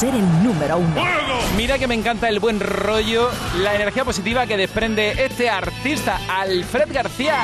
Ser 0.00 0.14
el 0.14 0.42
número 0.42 0.78
uno. 0.78 1.02
Mira 1.58 1.78
que 1.78 1.86
me 1.86 1.94
encanta 1.94 2.30
el 2.30 2.40
buen 2.40 2.58
rollo, 2.58 3.28
la 3.58 3.74
energía 3.74 4.02
positiva 4.02 4.46
que 4.46 4.56
desprende 4.56 5.26
este 5.26 5.50
artista, 5.50 6.18
Alfred 6.26 6.90
García. 6.90 7.36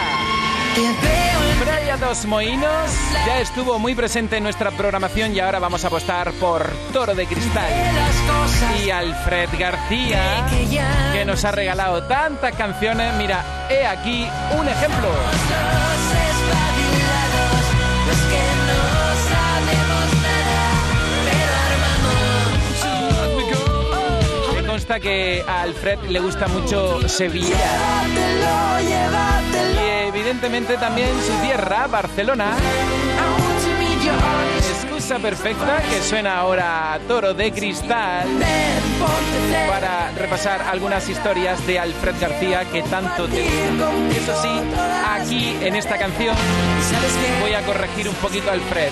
Dos 2.01 2.25
Moinos 2.27 2.91
ya 3.27 3.41
estuvo 3.41 3.79
muy 3.79 3.95
presente 3.95 4.37
en 4.37 4.43
nuestra 4.43 4.71
programación 4.71 5.35
y 5.35 5.41
ahora 5.41 5.59
vamos 5.59 5.85
a 5.85 5.89
apostar 5.89 6.31
por 6.33 6.67
Toro 6.93 7.15
de 7.15 7.27
Cristal. 7.27 7.71
Y 8.85 8.91
Alfred 8.91 9.51
García, 9.59 10.47
que 11.13 11.25
nos 11.27 11.45
ha 11.45 11.53
regalado 11.53 12.05
tantas 12.05 12.55
canciones, 12.55 13.13
mira, 13.19 13.67
he 13.71 13.87
aquí 13.87 14.27
un 14.59 14.67
ejemplo. 14.69 15.09
Que 25.01 25.45
a 25.47 25.63
Alfred 25.63 25.99
le 26.09 26.21
gusta 26.21 26.49
mucho 26.49 27.07
Sevilla. 27.09 27.57
Y 29.75 30.09
evidentemente 30.09 30.77
también 30.77 31.09
su 31.27 31.33
tierra, 31.45 31.87
Barcelona. 31.87 32.55
Excusa 34.59 35.19
perfecta 35.19 35.83
que 35.91 36.01
suena 36.01 36.39
ahora 36.39 36.99
Toro 37.07 37.35
de 37.35 37.53
Cristal 37.53 38.27
para 39.69 40.11
repasar 40.13 40.63
algunas 40.63 41.09
historias 41.09 41.65
de 41.67 41.79
Alfred 41.79 42.15
García 42.21 42.65
que 42.65 42.83
tanto 42.83 43.27
te 43.29 43.43
gustan. 43.43 44.11
Eso 44.11 44.43
sí, 44.43 44.61
aquí 45.09 45.57
en 45.61 45.77
esta 45.77 45.99
canción 45.99 46.35
voy 47.41 47.55
a 47.55 47.63
corregir 47.63 48.09
un 48.09 48.15
poquito 48.17 48.51
a 48.51 48.55
Alfred. 48.55 48.91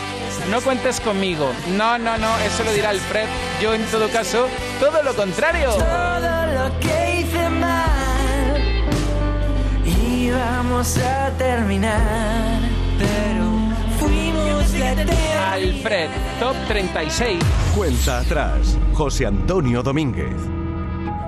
No 0.50 0.60
cuentes 0.60 1.00
conmigo. 1.00 1.50
No, 1.68 1.96
no, 1.98 2.18
no, 2.18 2.38
eso 2.40 2.64
lo 2.64 2.72
dirá 2.72 2.90
Alfred. 2.90 3.26
Yo 3.62 3.72
en 3.72 3.84
todo 3.86 4.08
caso, 4.10 4.48
todo 4.90 5.02
lo 5.02 5.14
contrario. 5.14 5.70
Todo 5.70 6.46
lo 6.52 6.78
que 6.78 7.20
hice 7.20 7.48
mal 7.48 8.84
y 9.84 10.30
vamos 10.30 10.98
a 10.98 11.30
terminar, 11.38 12.60
pero 12.98 13.46
fuimos 13.98 14.72
de 14.72 14.84
Alfred, 15.52 16.10
top 16.38 16.54
36. 16.68 17.38
Cuenta 17.74 18.18
atrás, 18.18 18.76
José 18.92 19.26
Antonio 19.26 19.82
Domínguez. 19.82 20.36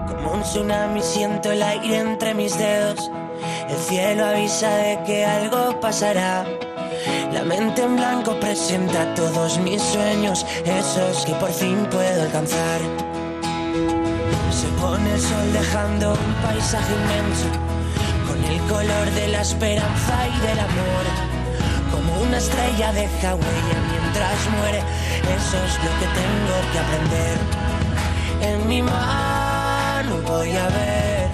Como 0.07 0.33
un 0.33 0.43
tsunami 0.43 1.01
siento 1.01 1.51
el 1.51 1.63
aire 1.63 1.99
entre 1.99 2.35
mis 2.35 2.59
dedos. 2.59 3.11
El 3.71 3.77
cielo 3.77 4.27
avisa 4.27 4.69
de 4.69 5.03
que 5.07 5.25
algo 5.25 5.81
pasará. 5.81 6.45
La 7.33 7.43
mente 7.43 7.83
en 7.83 7.97
blanco 7.97 8.39
presenta 8.39 9.15
todos 9.15 9.59
mis 9.61 9.81
sueños, 9.81 10.45
esos 10.65 11.25
que 11.25 11.33
por 11.35 11.53
fin 11.53 11.87
puedo 11.91 12.23
alcanzar. 12.23 13.16
Pone 14.81 15.15
el 15.15 15.21
sol 15.21 15.53
dejando 15.53 16.13
un 16.13 16.35
paisaje 16.43 16.93
inmenso, 16.93 17.49
con 18.27 18.45
el 18.45 18.59
color 18.69 19.11
de 19.13 19.29
la 19.29 19.41
esperanza 19.41 20.15
y 20.29 20.47
del 20.47 20.59
amor. 20.59 21.05
Como 21.91 22.23
una 22.23 22.39
estrella 22.39 22.93
deja 22.93 23.35
huella 23.35 23.79
mientras 23.91 24.39
muere, 24.59 24.81
eso 25.39 25.57
es 25.65 25.75
lo 25.85 25.93
que 25.99 26.09
tengo 26.21 26.57
que 26.73 26.79
aprender. 26.79 27.39
En 28.43 28.69
mi 28.69 28.83
mano 28.83 30.21
voy 30.27 30.51
a 30.51 30.69
ver 30.69 31.29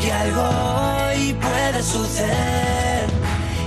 que 0.00 0.12
algo 0.12 0.42
hoy 0.42 1.32
puede 1.34 1.82
suceder 1.82 3.06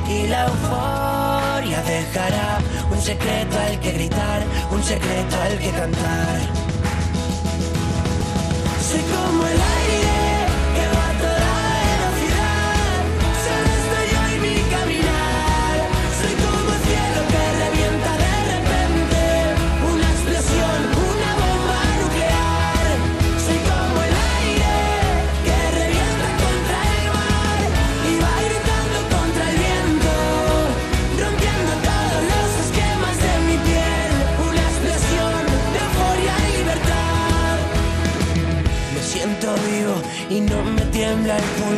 y 0.08 0.28
la 0.28 0.46
euforia 0.46 1.82
dejará 1.82 2.60
un 2.92 3.02
secreto 3.02 3.60
al 3.60 3.80
que 3.80 3.92
gritar, 3.92 4.44
un 4.72 4.84
secreto 4.84 5.36
al 5.42 5.58
que 5.58 5.72
cantar. 5.72 6.69
Soy 8.90 9.02
como 9.02 9.46
el 9.46 9.62
aire 9.62 10.09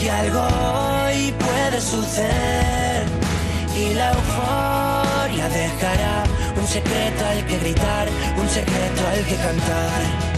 que 0.00 0.10
algo 0.10 0.40
hoy 0.40 1.32
puede 1.32 1.80
suceder 1.80 3.04
y 3.76 3.92
la 3.92 4.12
euforia 4.12 5.48
dejará 5.50 6.24
un 6.56 6.66
secreto 6.66 7.26
al 7.26 7.44
que 7.46 7.58
gritar, 7.58 8.08
un 8.38 8.48
secreto 8.48 9.06
al 9.06 9.24
que 9.26 9.36
cantar. 9.36 10.29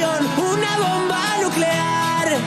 Una 0.00 0.78
bomba 0.78 1.20
nuclear. 1.42 2.38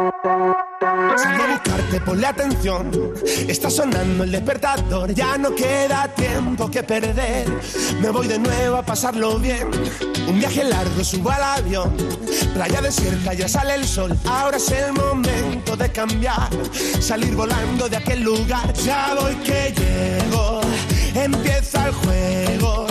A 0.00 1.50
buscarte, 1.50 2.00
ponle 2.02 2.26
atención. 2.28 2.92
Está 3.48 3.68
sonando 3.68 4.22
el 4.22 4.30
despertador, 4.30 5.12
ya 5.12 5.36
no 5.36 5.52
queda 5.56 6.06
tiempo 6.14 6.70
que 6.70 6.84
perder. 6.84 7.48
Me 8.00 8.10
voy 8.10 8.28
de 8.28 8.38
nuevo 8.38 8.76
a 8.76 8.82
pasarlo 8.84 9.40
bien. 9.40 9.68
Un 10.28 10.38
viaje 10.38 10.62
largo, 10.62 11.02
subo 11.02 11.30
al 11.30 11.42
avión. 11.42 11.96
Playa 12.54 12.80
desierta, 12.80 13.34
ya 13.34 13.48
sale 13.48 13.74
el 13.74 13.84
sol. 13.84 14.16
Ahora 14.24 14.58
es 14.58 14.70
el 14.70 14.92
momento 14.92 15.76
de 15.76 15.90
cambiar. 15.90 16.48
Salir 17.00 17.34
volando 17.34 17.88
de 17.88 17.96
aquel 17.96 18.22
lugar. 18.22 18.72
Ya 18.74 19.16
voy 19.20 19.34
que 19.36 19.74
llego. 19.76 20.60
Empieza 21.12 21.88
el 21.88 21.94
juego. 21.94 22.86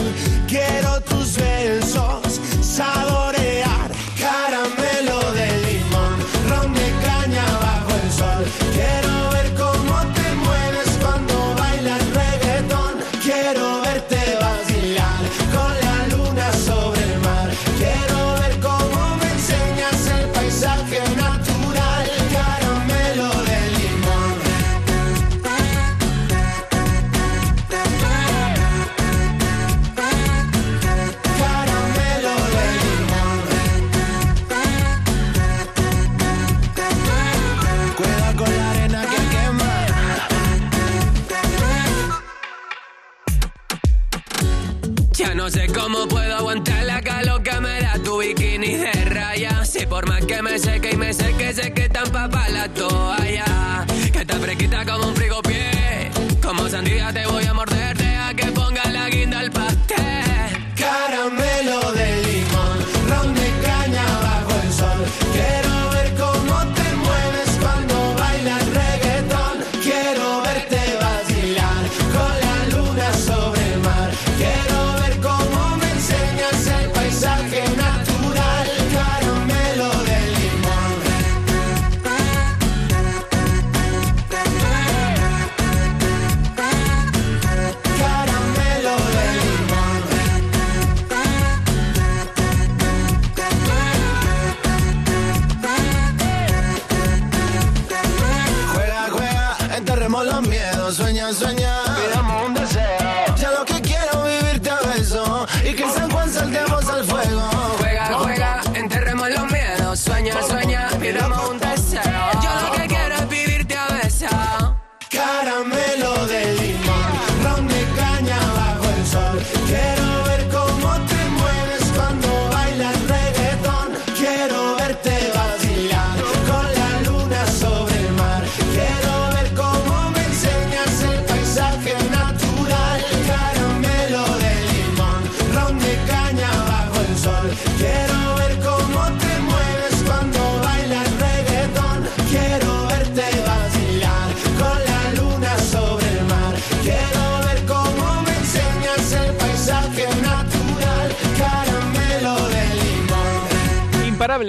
Quiero 0.46 1.00
tus 1.02 1.38
besos. 1.38 2.42
Saborear 2.62 3.77
no 45.48 45.52
sé 45.52 45.68
cómo 45.68 46.06
puedo 46.10 46.36
aguantar 46.36 46.84
la 46.84 47.02
calor 47.02 47.42
que 47.42 47.58
me 47.62 47.80
da 47.80 47.94
tu 48.04 48.20
bikini 48.20 48.76
de 48.76 48.92
raya. 49.06 49.64
Si 49.64 49.86
por 49.86 50.06
más 50.06 50.26
que 50.26 50.42
me 50.42 50.60
seque 50.60 50.92
y 50.92 50.98
me 50.98 51.14
seque, 51.14 51.54
sé 51.54 51.72
que 51.72 51.88
tan 51.88 52.12
papá 52.12 52.50
la 52.50 52.68
toalla. 52.68 53.86
Que 54.12 54.20
está 54.20 54.36
fresquita 54.40 54.84
como 54.84 55.08
un 55.08 55.16
frigopié. 55.16 56.12
Como 56.44 56.68
sandía 56.68 57.14
te 57.14 57.26
voy 57.28 57.46
a 57.46 57.54
morder, 57.54 57.97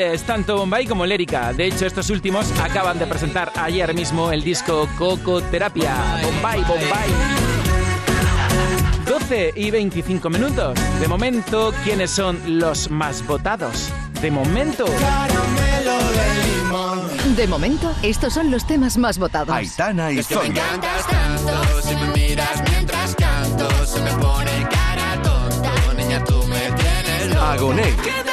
Imparables, 0.08 0.22
tanto 0.22 0.56
Bombay 0.56 0.86
como 0.86 1.04
Lérica. 1.04 1.52
De 1.52 1.66
hecho, 1.66 1.86
estos 1.86 2.08
últimos 2.10 2.50
acaban 2.60 2.98
de 2.98 3.06
presentar 3.06 3.52
ayer 3.56 3.92
mismo 3.94 4.32
el 4.32 4.42
disco 4.42 4.88
Cocoterapia. 4.96 6.20
Bombay, 6.22 6.62
Bombay. 6.62 7.10
12 9.06 9.52
y 9.56 9.70
25 9.70 10.30
minutos. 10.30 10.78
De 11.00 11.08
momento, 11.08 11.72
¿quiénes 11.84 12.10
son 12.10 12.40
los 12.58 12.90
más 12.90 13.26
votados? 13.26 13.90
De 14.20 14.30
momento. 14.30 14.86
Caramelo 14.86 15.98
de 16.12 16.46
limón. 16.46 17.36
De 17.36 17.46
momento, 17.46 17.94
estos 18.02 18.32
son 18.32 18.50
los 18.50 18.66
temas 18.66 18.96
más 18.96 19.18
votados. 19.18 19.54
Aitana 19.54 20.12
y 20.12 20.18
Es 20.18 20.26
que 20.28 20.36
me 20.36 20.46
encantas 20.46 21.06
tanto, 21.06 21.82
si 21.82 21.94
me 21.94 22.06
miras 22.16 22.62
mientras 22.70 23.14
canto, 23.14 23.86
se 23.86 24.00
me 24.00 24.12
pone 24.12 24.66
cara 24.70 25.22
tonto, 25.22 25.94
niña 25.96 26.24
tú 26.24 26.42
me 26.46 26.60
tienes 26.72 27.28
loco. 27.28 27.42
Agoné. 27.42 28.27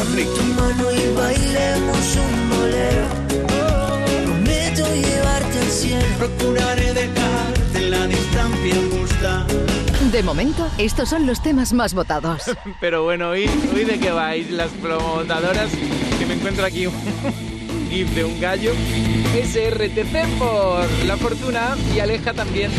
Enrique. 0.00 0.30
tu 0.36 0.42
mano 0.54 0.92
y 0.92 1.14
bailemos 1.14 2.16
un 2.16 2.50
bolero. 2.50 3.06
Prometo 4.24 4.94
llevarte 4.94 5.58
al 5.58 5.70
cielo. 5.70 6.04
Procuraré 6.18 6.94
dejarte 6.94 7.78
en 7.78 7.90
la 7.90 8.06
distancia 8.06 8.74
justa. 8.90 9.46
De 10.12 10.22
momento, 10.22 10.68
estos 10.78 11.08
son 11.08 11.26
los 11.26 11.42
temas 11.42 11.72
más 11.72 11.92
votados. 11.94 12.42
Pero 12.80 13.02
bueno, 13.04 13.30
¿hoy, 13.30 13.50
hoy 13.74 13.84
de 13.84 13.98
qué 13.98 14.10
vais 14.10 14.50
las 14.50 14.70
promotadoras? 14.70 15.70
Que 16.18 16.26
me 16.26 16.34
encuentro 16.34 16.64
aquí 16.64 16.86
un 16.86 16.94
gif 17.90 18.08
de 18.14 18.24
un 18.24 18.40
gallo. 18.40 18.72
SRTC 19.34 20.38
por 20.38 20.86
la 21.04 21.16
fortuna 21.16 21.76
y 21.94 21.98
Aleja 22.00 22.32
también. 22.32 22.70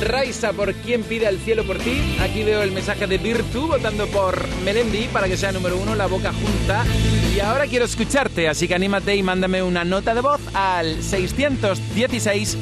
Raisa 0.00 0.52
por 0.52 0.72
quien 0.74 1.02
pide 1.02 1.26
al 1.26 1.38
cielo 1.38 1.64
por 1.64 1.78
ti. 1.78 2.16
Aquí 2.20 2.42
veo 2.42 2.62
el 2.62 2.72
mensaje 2.72 3.06
de 3.06 3.18
Virtu 3.18 3.66
votando 3.66 4.06
por 4.08 4.46
Melendi 4.64 5.08
para 5.12 5.28
que 5.28 5.36
sea 5.36 5.52
número 5.52 5.76
uno, 5.76 5.94
la 5.94 6.06
boca 6.06 6.32
junta. 6.32 6.84
Y 7.34 7.40
ahora 7.40 7.66
quiero 7.66 7.84
escucharte, 7.84 8.48
así 8.48 8.66
que 8.66 8.74
anímate 8.74 9.14
y 9.14 9.22
mándame 9.22 9.62
una 9.62 9.84
nota 9.84 10.14
de 10.14 10.20
voz 10.20 10.40
al 10.54 11.02
616 11.02 12.56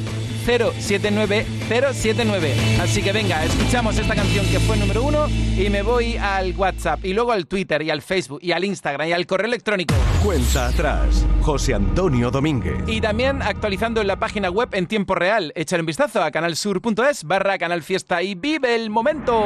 079-079. 0.47 2.79
Así 2.79 3.03
que 3.03 3.11
venga, 3.11 3.43
escuchamos 3.43 3.97
esta 3.97 4.15
canción 4.15 4.45
que 4.47 4.61
fue 4.61 4.77
número 4.77 5.03
uno 5.03 5.27
y 5.27 5.69
me 5.69 5.81
voy 5.81 6.15
al 6.15 6.55
WhatsApp 6.55 7.03
y 7.03 7.13
luego 7.13 7.33
al 7.33 7.47
Twitter 7.47 7.81
y 7.81 7.89
al 7.89 8.01
Facebook 8.01 8.39
y 8.41 8.53
al 8.53 8.63
Instagram 8.63 9.09
y 9.09 9.11
al 9.11 9.27
correo 9.27 9.47
electrónico. 9.47 9.93
Cuenta 10.23 10.67
atrás, 10.67 11.25
José 11.41 11.73
Antonio 11.73 12.31
Domínguez. 12.31 12.77
Y 12.87 13.01
también 13.01 13.41
actualizando 13.41 13.99
en 13.99 14.07
la 14.07 14.17
página 14.17 14.49
web 14.49 14.69
en 14.71 14.87
tiempo 14.87 15.15
real. 15.15 15.51
Échale 15.55 15.81
un 15.81 15.87
vistazo 15.87 16.23
a 16.23 16.31
canalsur.es 16.31 17.25
barra 17.25 17.57
canal 17.57 17.83
fiesta 17.83 18.23
y 18.23 18.35
vive 18.35 18.73
el 18.75 18.89
momento. 18.89 19.43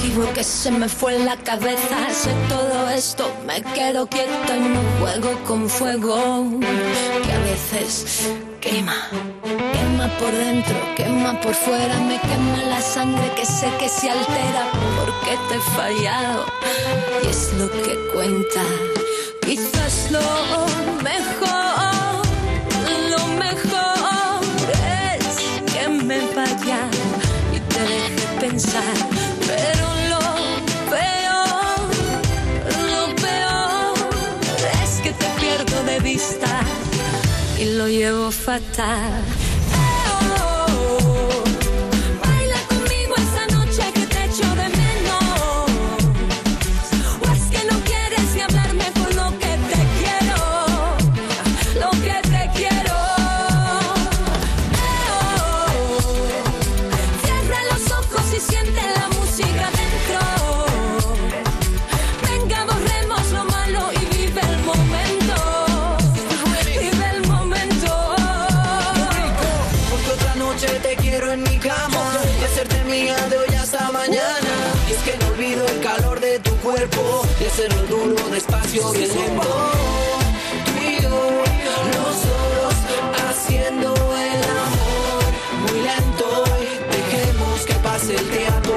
Equivoqué, 0.00 0.42
se 0.42 0.70
me 0.70 0.88
fue 0.88 1.18
la 1.18 1.36
cabeza. 1.36 1.96
Sé 2.10 2.30
todo 2.48 2.88
esto, 2.90 3.30
me 3.46 3.62
quedo 3.74 4.06
quieto 4.06 4.54
y 4.56 4.60
no 4.60 4.80
juego 4.98 5.38
con 5.46 5.68
fuego. 5.68 6.44
Que 7.24 7.32
a 7.32 7.38
veces 7.40 8.30
quema, 8.60 9.08
quema 9.72 10.08
por 10.18 10.32
dentro, 10.32 10.76
quema 10.96 11.40
por 11.40 11.54
fuera. 11.54 11.98
Me 12.00 12.18
quema 12.20 12.62
la 12.68 12.80
sangre 12.80 13.30
que 13.36 13.44
sé 13.44 13.68
que 13.78 13.88
se 13.88 14.10
altera 14.10 14.64
porque 14.98 15.38
te 15.48 15.56
he 15.56 15.60
fallado. 15.76 16.46
Y 17.22 17.28
es 17.28 17.52
lo 17.58 17.70
que 17.70 17.94
cuenta. 18.14 18.62
Quizás 19.42 20.10
lo 20.10 20.20
mejor, 21.02 22.22
lo 23.10 23.26
mejor 23.44 24.40
es 25.18 25.72
que 25.72 25.88
me 25.88 26.20
vaya 26.34 26.80
y 27.52 27.60
te 27.60 27.80
deje 27.80 28.40
pensar. 28.40 29.29
Y 37.58 37.64
lo 37.76 37.88
llevo 37.88 38.30
fatal. 38.30 39.22
Duro, 78.72 78.92
despacio, 78.92 79.02
bien 79.02 79.08
lento. 79.16 79.42
Tú 80.66 81.96
los 81.96 82.16
dos, 82.26 82.74
haciendo 83.28 83.94
el 83.94 84.42
amor 84.64 85.24
muy 85.62 85.82
lento. 85.82 86.44
Dejemos 86.90 87.66
que 87.66 87.74
pase 87.74 88.14
el 88.16 88.28
tiempo. 88.30 88.74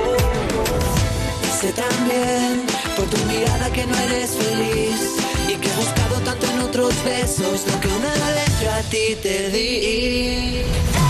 Sé 1.60 1.72
también 1.74 2.66
por 2.96 3.06
tu 3.06 3.18
mirada 3.26 3.72
que 3.72 3.86
no 3.86 3.96
eres 3.98 4.32
feliz 4.32 5.16
y 5.48 5.56
que 5.56 5.70
he 5.70 5.76
buscado 5.76 6.20
tanto 6.26 6.46
en 6.48 6.60
otros 6.62 6.94
besos 7.04 7.66
lo 7.68 7.80
que 7.80 7.88
una 7.88 8.14
letra 8.34 8.78
a 8.78 8.82
ti 8.84 9.16
te 9.22 9.50
di. 9.50 11.03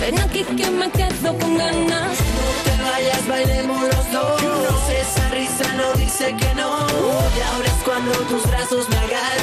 Ven 0.00 0.18
aquí 0.20 0.44
que 0.44 0.70
me 0.70 0.90
quedo 0.90 1.38
con 1.38 1.56
ganas. 1.56 2.18
No 2.18 2.46
te 2.64 2.82
vayas, 2.82 3.26
bailemos 3.28 3.80
los 3.82 4.12
dos. 4.12 4.42
Esa 4.90 5.28
risa 5.30 5.72
no 5.74 5.92
dice 5.94 6.34
que 6.36 6.54
no. 6.54 6.86
Y 7.36 7.40
ahora 7.40 7.66
es 7.66 7.82
cuando 7.84 8.12
tus 8.30 8.42
brazos 8.50 8.88
me 8.88 8.96
agarran. 8.96 9.35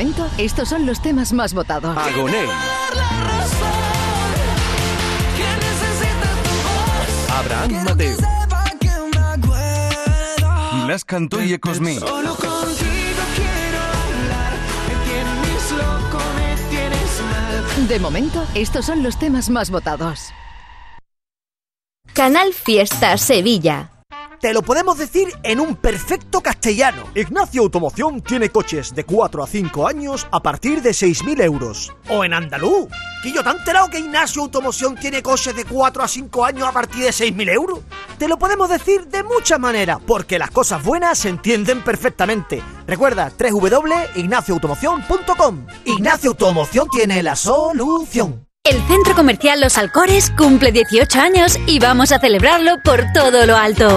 Momento, 0.00 0.26
estos 0.38 0.66
son 0.66 0.86
los 0.86 1.02
temas 1.02 1.34
más 1.34 1.52
votados. 1.52 1.94
Agoney. 1.94 2.48
Abraham 7.28 7.84
Mateo. 7.84 8.16
Blas 10.86 11.04
Cantó 11.04 11.42
y 11.42 11.52
Ecosmi. 11.52 11.96
Solo 11.98 12.34
contigo 12.34 13.22
quiero 13.36 13.78
hablar. 13.78 14.52
Me 14.88 14.94
tienes 15.04 15.72
loco, 15.72 16.18
me 16.34 16.70
tienes 16.70 17.20
mal. 17.30 17.88
De 17.88 17.98
momento, 17.98 18.46
estos 18.54 18.86
son 18.86 19.02
los 19.02 19.18
temas 19.18 19.50
más 19.50 19.70
votados. 19.70 20.32
Canal 22.14 22.54
Fiesta 22.54 23.18
Sevilla. 23.18 23.99
Te 24.40 24.52
lo 24.54 24.62
podemos 24.62 24.96
decir 24.96 25.28
en 25.42 25.60
un 25.60 25.76
perfecto 25.76 26.40
castellano. 26.40 27.04
Ignacio 27.14 27.60
Automoción 27.60 28.22
tiene 28.22 28.48
coches 28.48 28.94
de 28.94 29.04
4 29.04 29.44
a 29.44 29.46
5 29.46 29.86
años 29.86 30.26
a 30.32 30.40
partir 30.40 30.80
de 30.80 30.92
6.000 30.92 31.42
euros. 31.42 31.94
O 32.08 32.24
en 32.24 32.32
andaluz. 32.32 32.88
Que 33.22 33.32
yo 33.32 33.42
te 33.42 33.50
he 33.50 33.52
enterado 33.52 33.88
que 33.88 33.98
Ignacio 33.98 34.40
Automoción 34.40 34.96
tiene 34.96 35.22
coches 35.22 35.54
de 35.54 35.66
4 35.66 36.02
a 36.02 36.08
5 36.08 36.42
años 36.42 36.66
a 36.66 36.72
partir 36.72 37.04
de 37.04 37.10
6.000 37.10 37.52
euros. 37.52 37.80
Te 38.16 38.28
lo 38.28 38.38
podemos 38.38 38.70
decir 38.70 39.08
de 39.08 39.22
muchas 39.22 39.60
maneras, 39.60 39.98
porque 40.06 40.38
las 40.38 40.50
cosas 40.50 40.82
buenas 40.82 41.18
se 41.18 41.28
entienden 41.28 41.84
perfectamente. 41.84 42.62
Recuerda, 42.86 43.30
www.ignacioautomoción.com. 43.38 45.66
Ignacio 45.84 46.30
Automoción 46.30 46.88
tiene 46.88 47.22
la 47.22 47.36
solución. 47.36 48.49
El 48.70 48.76
Centro 48.86 49.14
Comercial 49.16 49.60
Los 49.60 49.78
Alcores 49.78 50.30
cumple 50.30 50.70
18 50.70 51.18
años 51.18 51.58
y 51.66 51.78
vamos 51.78 52.12
a 52.12 52.20
celebrarlo 52.20 52.80
por 52.84 53.04
todo 53.12 53.46
lo 53.46 53.56
alto. 53.56 53.88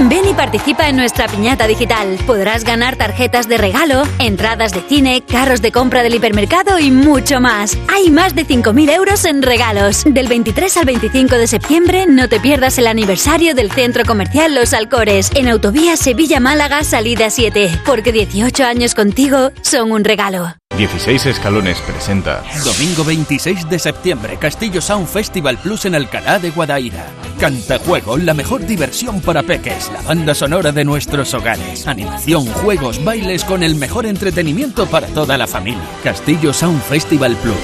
Ven 0.00 0.28
y 0.28 0.34
participa 0.34 0.88
en 0.88 0.96
nuestra 0.96 1.28
piñata 1.28 1.66
digital. 1.66 2.18
Podrás 2.26 2.64
ganar 2.64 2.96
tarjetas 2.96 3.48
de 3.48 3.58
regalo, 3.58 4.02
entradas 4.18 4.72
de 4.72 4.80
cine, 4.80 5.22
carros 5.26 5.62
de 5.62 5.70
compra 5.70 6.02
del 6.02 6.16
hipermercado 6.16 6.78
y 6.78 6.90
mucho 6.90 7.40
más. 7.40 7.78
Hay 7.88 8.10
más 8.10 8.34
de 8.34 8.44
5.000 8.44 8.90
euros 8.92 9.24
en 9.24 9.40
regalos. 9.40 10.02
Del 10.04 10.28
23 10.28 10.76
al 10.78 10.84
25 10.86 11.36
de 11.36 11.46
septiembre 11.46 12.06
no 12.08 12.28
te 12.28 12.40
pierdas 12.40 12.76
el 12.78 12.86
aniversario 12.86 13.54
del 13.54 13.70
Centro 13.70 14.04
Comercial 14.04 14.54
Los 14.54 14.74
Alcores 14.74 15.30
en 15.34 15.48
Autovía 15.48 15.96
Sevilla-Málaga, 15.96 16.84
salida 16.84 17.30
7. 17.30 17.82
Porque 17.86 18.12
18 18.12 18.64
años 18.64 18.94
contigo 18.94 19.52
son 19.62 19.92
un 19.92 20.04
regalo. 20.04 20.54
16 20.82 21.26
Escalones 21.26 21.80
presenta 21.82 22.42
Domingo 22.64 23.04
26 23.04 23.70
de 23.70 23.78
septiembre, 23.78 24.36
Castillo 24.36 24.80
Sound 24.80 25.06
Festival 25.06 25.56
Plus 25.58 25.84
en 25.84 25.94
Alcalá 25.94 26.40
de 26.40 26.50
Guadaira. 26.50 27.06
Cantajuego, 27.38 28.16
la 28.16 28.34
mejor 28.34 28.66
diversión 28.66 29.20
para 29.20 29.44
peques, 29.44 29.92
la 29.92 30.02
banda 30.02 30.34
sonora 30.34 30.72
de 30.72 30.84
nuestros 30.84 31.34
hogares. 31.34 31.86
Animación, 31.86 32.46
juegos, 32.46 33.04
bailes 33.04 33.44
con 33.44 33.62
el 33.62 33.76
mejor 33.76 34.06
entretenimiento 34.06 34.86
para 34.86 35.06
toda 35.06 35.38
la 35.38 35.46
familia. 35.46 35.86
Castillo 36.02 36.52
Sound 36.52 36.82
Festival 36.82 37.36
Plus. 37.36 37.54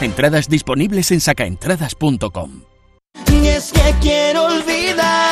Entradas 0.00 0.48
disponibles 0.48 1.10
en 1.10 1.20
sacaentradas.com. 1.20 2.62
Y 3.32 3.48
es 3.48 3.72
que 3.72 3.92
quiero 4.00 4.44
olvidarte, 4.44 5.27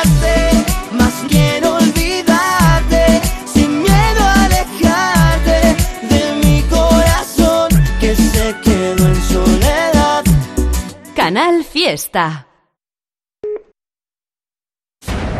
Fiesta. 11.79 12.47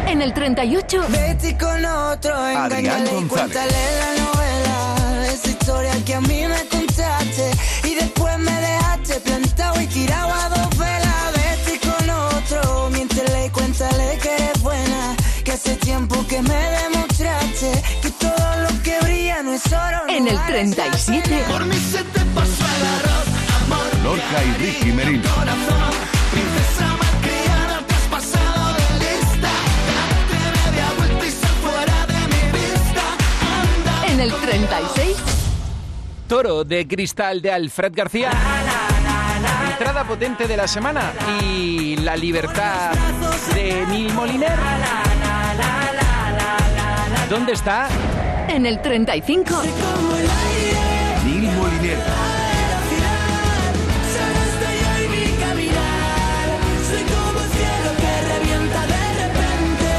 En 0.05 0.21
el 0.21 0.35
38. 0.35 1.05
Vete 1.09 1.57
con 1.57 1.83
otro, 1.83 2.31
Adrián 2.35 2.71
engáñale 2.71 3.21
y 3.21 3.23
cuéntale 3.23 3.81
la 4.01 4.23
novela, 4.23 5.33
esa 5.33 5.49
historia 5.49 5.93
que 6.05 6.13
a 6.13 6.21
mí 6.21 6.45
me 6.45 6.63
contaste 6.67 7.51
y 7.85 7.95
después 7.95 8.37
me 8.37 8.51
dejaste 8.51 9.19
plantado 9.21 9.81
y 9.81 9.87
tirado 9.87 10.31
a 10.31 10.49
dos 10.49 10.77
velas. 10.77 11.33
Vete 11.37 11.79
con 11.79 12.07
otro, 12.07 12.89
miéntele 12.91 13.45
y 13.47 13.49
cuéntale 13.49 14.19
que 14.21 14.35
eres 14.35 14.61
buena, 14.61 15.15
que 15.43 15.51
hace 15.53 15.75
tiempo 15.77 16.23
que 16.27 16.39
me 16.43 16.61
demostraste 16.83 17.81
que 18.03 18.11
todo 18.11 18.47
lo 18.61 18.83
que 18.83 18.99
brilla 18.99 19.41
no 19.41 19.53
es 19.53 19.65
oro. 19.73 20.05
no 20.05 20.13
En 20.13 20.27
el 20.27 20.35
vale 20.35 20.53
37. 20.53 21.45
Por 21.49 21.65
mí 21.65 21.77
se 21.77 22.03
te 22.03 22.19
pasó 22.35 22.63
el 22.77 22.85
arroz, 22.95 23.27
amor. 23.63 24.03
Lorca 24.03 24.43
y 24.43 24.51
Ricky 24.61 24.91
Merino. 24.91 25.27
Corazón, 25.33 26.16
el 34.27 34.33
36. 34.33 35.17
Toro 36.27 36.63
de 36.65 36.85
cristal 36.87 37.41
de 37.41 37.51
Alfred 37.51 37.93
García. 37.95 38.31
Entrada 39.71 40.03
potente 40.03 40.47
de 40.47 40.57
la 40.57 40.67
semana 40.67 41.13
y 41.41 41.95
la 41.97 42.17
libertad 42.17 42.91
de 43.53 43.85
Neil 43.87 44.13
Moliner. 44.13 44.57
¿Dónde 47.29 47.53
está? 47.53 47.87
En 48.49 48.65
el 48.65 48.81
35. 48.81 49.61
Neil 51.23 51.51
Moliner. 51.51 51.99
Sabes 54.13 54.53
de 54.59 54.69
yo 54.81 54.91
y 55.03 55.07
mi 55.09 55.37
caminar. 55.37 56.47
Soy 56.89 57.03
como 57.03 57.39
el 57.39 57.49
cielo 57.51 57.89
que 57.97 58.11
revienta 58.33 58.81
de 58.87 59.03
repente. 59.23 59.89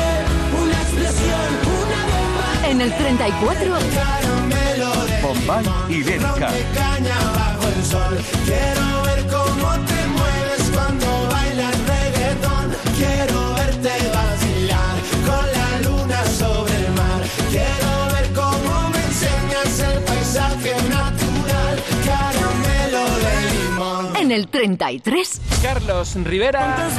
Una 0.62 0.78
explosión, 0.82 1.48
una 1.80 2.00
bomba. 2.12 2.68
En 2.68 2.80
el 2.82 2.92
34. 2.94 4.17
Bombay 5.48 5.72
y 5.88 6.04
Lérica. 6.04 6.50
caña 6.74 7.16
bajo 7.34 7.68
el 7.74 7.82
sol. 7.82 8.18
Quiero 8.44 9.02
ver 9.04 9.26
cómo 9.28 9.70
te 9.86 10.06
mueves 10.08 10.70
cuando 10.74 11.06
bailas 11.30 11.74
reggaetón. 11.86 12.66
Quiero 12.98 13.54
verte 13.54 13.92
vacilar 14.12 14.96
con 15.24 15.44
la 15.56 15.88
luna 15.88 16.24
sobre 16.26 16.76
el 16.76 16.92
mar. 16.92 17.22
Quiero 17.50 17.90
ver 18.12 18.32
cómo 18.34 18.90
me 18.90 18.98
enseñas 18.98 19.80
el 19.90 20.02
paisaje 20.02 20.74
natural. 20.90 21.82
Caramelo 22.04 23.04
de 23.24 23.54
limón. 23.54 24.16
En 24.16 24.32
el 24.32 24.48
33. 24.48 25.40
Carlos 25.62 26.14
Rivera 26.24 26.90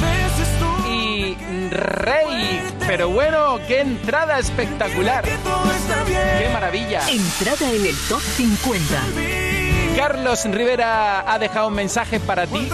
Rey. 1.71 2.61
Pero 2.87 3.09
bueno, 3.09 3.59
qué 3.67 3.81
entrada 3.81 4.39
espectacular. 4.39 5.23
Qué 5.25 6.49
maravilla. 6.51 7.01
Entrada 7.09 7.71
en 7.71 7.85
el 7.85 7.95
top 8.07 8.21
50. 8.21 9.01
Carlos 9.95 10.45
Rivera 10.45 11.31
ha 11.31 11.39
dejado 11.39 11.67
un 11.67 11.73
mensaje 11.73 12.19
para 12.19 12.47
ti. 12.47 12.69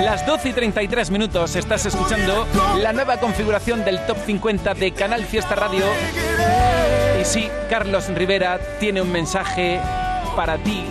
Las 0.00 0.26
12 0.26 0.48
y 0.48 0.52
33 0.52 1.10
minutos 1.10 1.56
estás 1.56 1.84
escuchando 1.86 2.46
la 2.78 2.92
nueva 2.92 3.18
configuración 3.18 3.84
del 3.84 4.04
Top 4.06 4.16
50 4.24 4.74
de 4.74 4.92
Canal 4.92 5.24
Fiesta 5.24 5.54
Radio. 5.54 5.84
Y 7.20 7.24
sí, 7.24 7.48
Carlos 7.68 8.08
Rivera 8.08 8.58
tiene 8.78 9.02
un 9.02 9.10
mensaje 9.10 9.80
para 10.36 10.58
ti. 10.58 10.84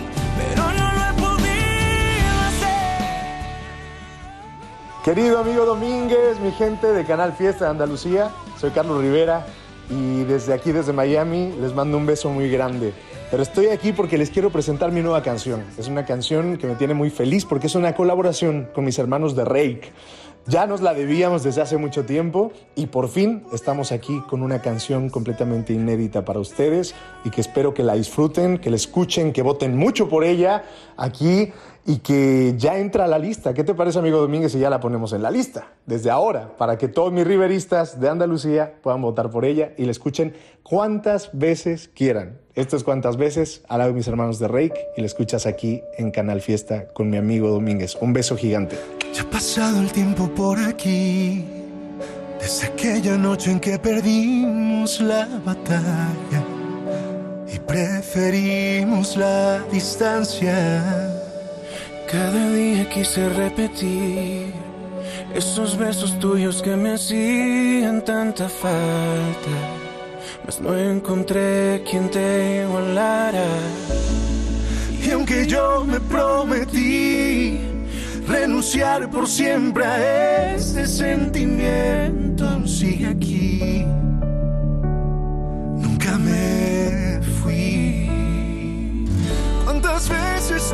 Querido 5.06 5.38
amigo 5.38 5.64
Domínguez, 5.64 6.40
mi 6.40 6.50
gente 6.50 6.92
de 6.92 7.04
Canal 7.04 7.32
Fiesta 7.32 7.66
de 7.66 7.70
Andalucía, 7.70 8.32
soy 8.58 8.70
Carlos 8.70 9.00
Rivera 9.00 9.46
y 9.88 10.24
desde 10.24 10.52
aquí, 10.52 10.72
desde 10.72 10.92
Miami, 10.92 11.54
les 11.60 11.72
mando 11.72 11.96
un 11.96 12.06
beso 12.06 12.28
muy 12.28 12.50
grande. 12.50 12.92
Pero 13.30 13.40
estoy 13.44 13.66
aquí 13.66 13.92
porque 13.92 14.18
les 14.18 14.30
quiero 14.30 14.50
presentar 14.50 14.90
mi 14.90 15.02
nueva 15.02 15.22
canción. 15.22 15.62
Es 15.78 15.86
una 15.86 16.04
canción 16.04 16.56
que 16.56 16.66
me 16.66 16.74
tiene 16.74 16.92
muy 16.92 17.10
feliz 17.10 17.44
porque 17.44 17.68
es 17.68 17.76
una 17.76 17.94
colaboración 17.94 18.68
con 18.74 18.84
mis 18.84 18.98
hermanos 18.98 19.36
de 19.36 19.44
Rake. 19.44 19.92
Ya 20.48 20.66
nos 20.66 20.80
la 20.80 20.92
debíamos 20.92 21.44
desde 21.44 21.62
hace 21.62 21.76
mucho 21.76 22.04
tiempo 22.04 22.52
y 22.74 22.86
por 22.86 23.08
fin 23.08 23.44
estamos 23.52 23.90
aquí 23.90 24.20
con 24.28 24.42
una 24.42 24.60
canción 24.60 25.10
completamente 25.10 25.72
inédita 25.72 26.24
para 26.24 26.40
ustedes 26.40 26.96
y 27.24 27.30
que 27.30 27.40
espero 27.40 27.74
que 27.74 27.82
la 27.82 27.94
disfruten, 27.94 28.58
que 28.58 28.70
la 28.70 28.76
escuchen, 28.76 29.32
que 29.32 29.42
voten 29.42 29.76
mucho 29.76 30.08
por 30.08 30.22
ella 30.22 30.64
aquí 30.96 31.52
y 31.86 31.98
que 31.98 32.54
ya 32.58 32.78
entra 32.78 33.04
a 33.04 33.06
la 33.06 33.18
lista. 33.18 33.54
¿Qué 33.54 33.62
te 33.62 33.72
parece, 33.72 34.00
amigo 34.00 34.18
Domínguez, 34.18 34.52
si 34.52 34.58
ya 34.58 34.68
la 34.68 34.80
ponemos 34.80 35.12
en 35.12 35.22
la 35.22 35.30
lista? 35.30 35.68
Desde 35.86 36.10
ahora, 36.10 36.56
para 36.56 36.76
que 36.76 36.88
todos 36.88 37.12
mis 37.12 37.24
riveristas 37.24 38.00
de 38.00 38.08
Andalucía 38.08 38.74
puedan 38.82 39.00
votar 39.02 39.30
por 39.30 39.44
ella 39.44 39.72
y 39.76 39.84
la 39.84 39.92
escuchen 39.92 40.34
cuantas 40.64 41.30
veces 41.32 41.88
quieran. 41.94 42.38
Esto 42.54 42.76
es 42.76 42.82
cuantas 42.82 43.16
veces 43.16 43.62
al 43.68 43.78
lado 43.78 43.92
de 43.92 43.96
mis 43.96 44.08
hermanos 44.08 44.40
de 44.40 44.48
Reik 44.48 44.74
y 44.96 45.00
la 45.00 45.06
escuchas 45.06 45.46
aquí 45.46 45.82
en 45.96 46.10
Canal 46.10 46.40
Fiesta 46.40 46.88
con 46.88 47.08
mi 47.08 47.18
amigo 47.18 47.50
Domínguez. 47.50 47.96
Un 48.00 48.12
beso 48.12 48.36
gigante. 48.36 48.76
Ya 49.14 49.22
ha 49.22 49.30
pasado 49.30 49.80
el 49.80 49.92
tiempo 49.92 50.28
por 50.34 50.58
aquí, 50.58 51.44
desde 52.40 52.66
aquella 52.66 53.16
noche 53.16 53.52
en 53.52 53.60
que 53.60 53.78
perdimos 53.78 55.00
la 55.00 55.28
batalla 55.44 56.42
y 57.52 57.58
preferimos 57.60 59.16
la 59.16 59.60
distancia. 59.70 61.05
Cada 62.10 62.50
día 62.50 62.88
quise 62.88 63.28
repetir 63.30 64.54
esos 65.34 65.76
besos 65.76 66.16
tuyos 66.20 66.62
que 66.62 66.76
me 66.76 66.92
hacían 66.92 68.00
tanta 68.04 68.48
falta, 68.48 69.50
mas 70.44 70.60
no 70.60 70.78
encontré 70.78 71.82
quien 71.90 72.08
te 72.08 72.62
igualara. 72.62 73.48
Y 75.04 75.10
aunque 75.10 75.48
yo 75.48 75.84
me 75.84 75.98
prometí 75.98 77.58
renunciar 78.28 79.10
por 79.10 79.26
siempre 79.26 79.84
a 79.84 80.54
ese 80.54 80.86
sentimiento, 80.86 82.66
sigue 82.68 83.08
aquí. 83.08 83.84
Nunca 85.76 86.16
me 86.18 87.20
fui. 87.42 88.08
¿Cuántas 89.64 90.08
veces 90.08 90.72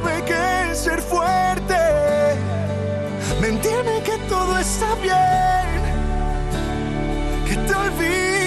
tuve 0.00 0.24
que 0.24 0.74
ser 0.74 1.00
fuerte? 1.00 1.74
Mentirme 3.40 4.02
que 4.02 4.18
todo 4.28 4.58
está 4.58 4.94
bien, 4.96 5.82
que 7.46 7.56
te 7.56 7.74
olvide. 7.74 8.39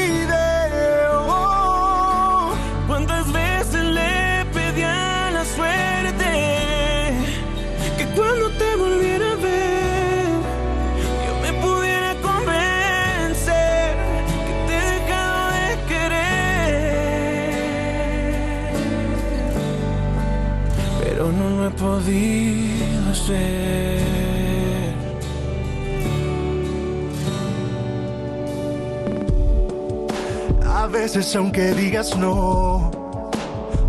A 30.66 30.88
veces 30.88 31.34
aunque 31.36 31.74
digas 31.74 32.18
no, 32.18 32.92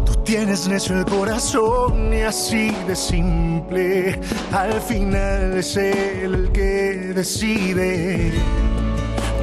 tú 0.06 0.14
tienes 0.24 0.68
necio 0.68 0.98
el 0.98 1.04
corazón 1.06 2.14
y 2.14 2.20
así 2.22 2.70
de 2.86 2.94
simple, 2.94 4.20
al 4.52 4.80
final 4.82 5.58
es 5.58 5.76
el 5.76 6.52
que 6.52 7.12
decide. 7.14 8.32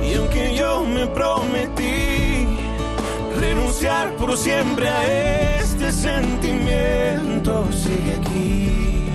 Y 0.01 0.13
aunque 0.15 0.55
yo 0.55 0.86
me 0.86 1.07
prometí 1.07 2.22
por 4.17 4.38
siempre 4.38 4.88
a 4.88 5.59
este 5.59 5.81
sentimiento. 5.92 7.72
Sigue 7.72 8.16
aquí. 8.20 9.06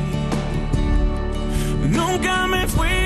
Nunca 1.89 2.47
me 2.47 2.67
fui. 2.67 3.06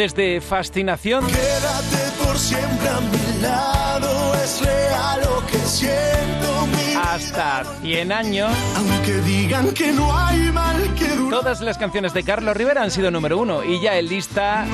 Desde 0.00 0.40
Fascinación 0.40 1.26
Quédate 1.26 2.24
por 2.24 2.38
siempre 2.38 2.88
a 2.88 3.00
mi 3.00 3.42
lado, 3.42 4.34
es 4.42 4.62
real 4.62 5.20
lo 5.22 5.46
que 5.46 5.58
siento. 5.58 6.66
Mi 6.68 6.94
hasta 6.94 7.64
100 7.82 8.10
años. 8.10 8.50
Aunque 8.76 9.16
digan 9.16 9.74
que 9.74 9.92
no 9.92 10.16
hay 10.16 10.38
mal 10.52 10.94
que 10.94 11.06
dure. 11.06 11.36
Todas 11.36 11.60
las 11.60 11.76
canciones 11.76 12.14
de 12.14 12.22
Carlos 12.22 12.56
Rivera 12.56 12.82
han 12.82 12.90
sido 12.90 13.10
número 13.10 13.36
uno 13.36 13.62
y 13.62 13.78
ya 13.82 13.98
en 13.98 14.08
lista 14.08 14.66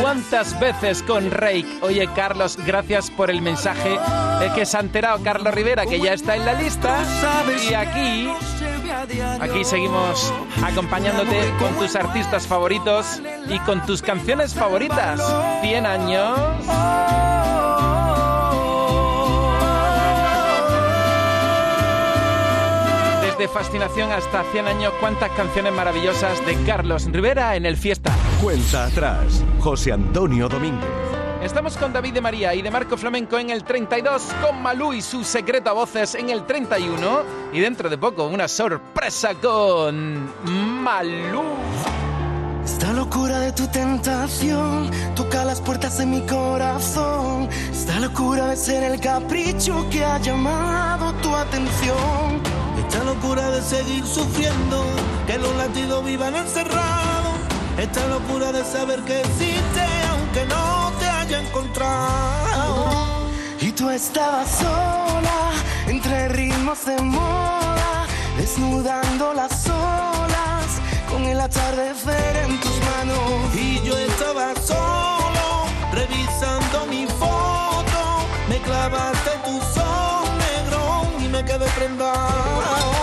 ¿Cuántas 0.00 0.58
veces 0.60 1.02
con 1.02 1.32
Rake? 1.32 1.66
Oye 1.82 2.08
Carlos, 2.14 2.56
gracias 2.64 3.10
por 3.10 3.28
el 3.28 3.42
mensaje 3.42 3.98
de 4.38 4.52
que 4.54 4.66
se 4.66 4.76
ha 4.76 4.80
enterado 4.80 5.20
Carlos 5.24 5.52
Rivera 5.52 5.84
que 5.84 5.98
ya 5.98 6.12
está 6.12 6.36
en 6.36 6.46
la 6.46 6.54
lista 6.54 6.96
y 7.68 7.74
aquí 7.74 8.28
Aquí 9.40 9.64
seguimos 9.64 10.32
acompañándote 10.62 11.50
con 11.58 11.74
tus 11.78 11.96
artistas 11.96 12.46
favoritos 12.46 13.22
y 13.48 13.58
con 13.60 13.84
tus 13.86 14.02
canciones 14.02 14.54
favoritas. 14.54 15.20
100 15.62 15.86
años. 15.86 16.38
Desde 23.22 23.48
Fascinación 23.48 24.12
hasta 24.12 24.44
100 24.52 24.66
años, 24.66 24.92
cuántas 25.00 25.30
canciones 25.30 25.72
maravillosas 25.72 26.44
de 26.44 26.56
Carlos 26.66 27.06
Rivera 27.10 27.56
en 27.56 27.64
el 27.64 27.78
Fiesta. 27.78 28.12
Cuenta 28.42 28.84
atrás, 28.84 29.42
José 29.60 29.92
Antonio 29.92 30.48
Domínguez. 30.50 31.09
Estamos 31.42 31.74
con 31.78 31.90
David 31.90 32.12
de 32.12 32.20
María 32.20 32.54
y 32.54 32.60
de 32.60 32.70
Marco 32.70 32.98
Flamenco 32.98 33.38
en 33.38 33.48
el 33.48 33.64
32, 33.64 34.22
con 34.42 34.60
Malú 34.60 34.92
y 34.92 35.00
su 35.00 35.24
secreto 35.24 35.70
a 35.70 35.72
voces 35.72 36.14
en 36.14 36.28
el 36.28 36.44
31 36.44 37.22
y 37.54 37.60
dentro 37.60 37.88
de 37.88 37.96
poco 37.96 38.26
una 38.26 38.46
sorpresa 38.46 39.34
con 39.34 40.30
Malú. 40.82 41.42
Esta 42.62 42.92
locura 42.92 43.38
de 43.38 43.52
tu 43.52 43.66
tentación 43.68 44.90
toca 45.16 45.46
las 45.46 45.62
puertas 45.62 45.96
de 45.96 46.04
mi 46.04 46.20
corazón. 46.26 47.48
Esta 47.72 47.98
locura 48.00 48.48
de 48.48 48.56
ser 48.56 48.82
el 48.82 49.00
capricho 49.00 49.88
que 49.90 50.04
ha 50.04 50.18
llamado 50.18 51.14
tu 51.22 51.34
atención. 51.34 52.42
Esta 52.86 53.02
locura 53.02 53.50
de 53.50 53.62
seguir 53.62 54.04
sufriendo, 54.06 54.84
que 55.26 55.38
los 55.38 55.56
latidos 55.56 56.04
vivan 56.04 56.36
encerrados. 56.36 57.38
Esta 57.78 58.06
locura 58.08 58.52
de 58.52 58.62
saber 58.62 59.00
que 59.00 59.20
existe 59.20 59.80
aunque 60.10 60.44
no 60.44 60.59
encontrado. 61.38 62.90
Y 63.60 63.72
tú 63.72 63.90
estabas 63.90 64.48
sola 64.50 65.52
entre 65.86 66.28
ritmos 66.28 66.84
de 66.86 67.00
moda, 67.00 68.06
desnudando 68.36 69.34
las 69.34 69.68
olas 69.68 70.80
con 71.10 71.24
el 71.24 71.40
atardecer 71.40 72.36
en 72.36 72.60
tus 72.60 72.76
manos. 72.90 73.54
Y 73.54 73.80
yo 73.82 73.96
estaba 73.96 74.54
solo 74.66 75.66
revisando 75.92 76.86
mi 76.86 77.06
foto, 77.06 78.00
me 78.48 78.58
clavaste 78.58 79.30
tu 79.44 79.60
sol 79.74 80.24
negro 80.38 81.06
y 81.20 81.28
me 81.28 81.44
quedé 81.44 81.66
prendado. 81.78 82.99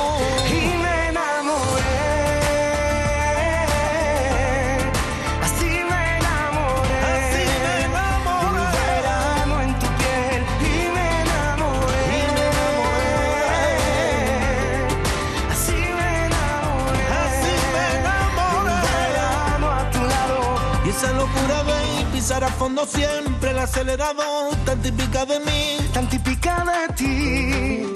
Pisar 22.27 22.43
a 22.43 22.49
fondo 22.49 22.85
siempre 22.85 23.51
el 23.51 23.59
acelerador. 23.59 24.53
Tan 24.65 24.81
típica 24.81 25.25
de 25.25 25.39
mí. 25.39 25.77
Tan 25.93 26.09
típica 26.09 26.65
de 26.65 26.93
ti. 26.93 27.93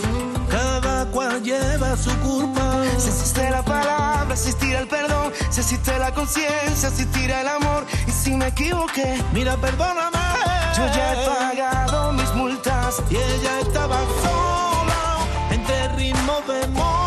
Cada 0.50 1.06
cual 1.12 1.44
lleva 1.44 1.98
su 1.98 2.12
culpa. 2.20 2.82
Si 2.98 3.10
existe 3.10 3.50
la 3.50 3.62
palabra, 3.62 4.32
existirá 4.32 4.80
el 4.80 4.88
perdón. 4.88 5.34
Si 5.50 5.60
existe 5.60 6.00
la 6.00 6.14
conciencia, 6.14 6.88
existirá 6.88 7.42
el 7.42 7.50
amor. 7.50 7.86
Y 8.08 8.12
si 8.12 8.32
me 8.34 8.48
equivoqué, 8.48 9.22
mira, 9.34 9.58
perdóname. 9.58 10.18
Yo 10.78 10.86
ya 10.96 11.12
he 11.12 11.28
pagado 11.28 12.14
mis 12.14 12.34
multas. 12.34 13.02
Y 13.10 13.18
ella 13.18 13.60
estaba 13.60 14.00
sola, 14.24 15.28
entre 15.50 15.90
ritmos 15.98 16.48
de 16.48 16.68
moda, 16.68 17.01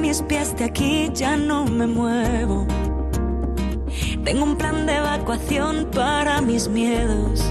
mis 0.00 0.22
pies 0.22 0.56
de 0.56 0.64
aquí, 0.64 1.10
ya 1.12 1.36
no 1.36 1.64
me 1.66 1.86
muevo. 1.86 2.66
Tengo 4.24 4.44
un 4.44 4.56
plan 4.56 4.86
de 4.86 4.96
evacuación 4.96 5.88
para 5.94 6.40
mis 6.40 6.68
miedos. 6.68 7.44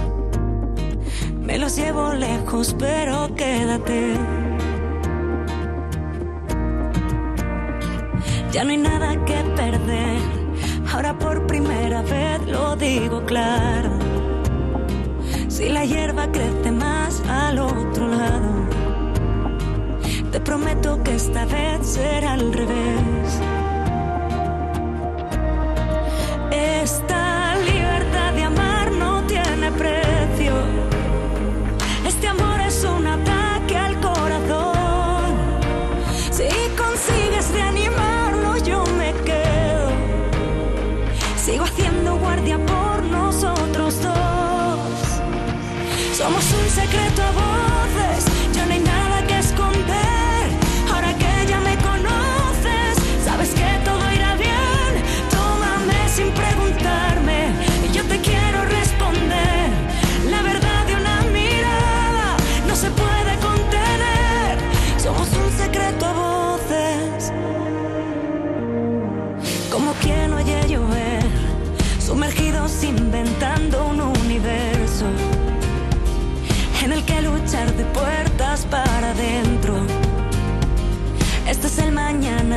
Me 1.39 1.57
los 1.57 1.75
llevo 1.75 2.13
lejos, 2.13 2.75
pero 2.77 3.33
quédate. 3.35 4.13
Ya 8.51 8.63
no 8.63 8.71
hay 8.71 8.77
nada 8.77 9.25
que 9.25 9.35
perder. 9.55 10.19
Ahora 10.91 11.17
por 11.17 11.45
primera 11.45 12.01
vez 12.01 12.41
lo 12.47 12.75
digo 12.75 13.23
claro. 13.25 13.91
Si 15.47 15.69
la 15.69 15.85
hierba 15.85 16.31
crece 16.31 16.68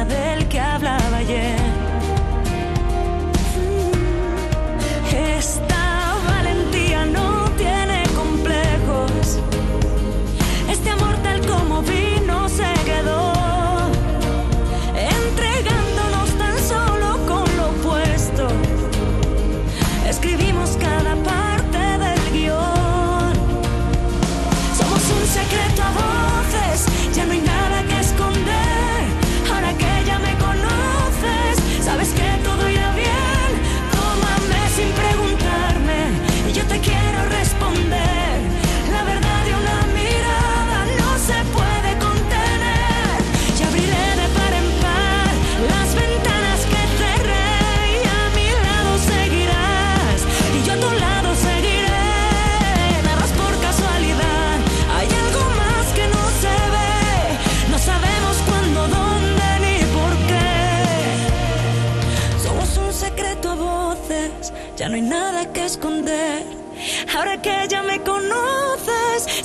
del 0.05 0.42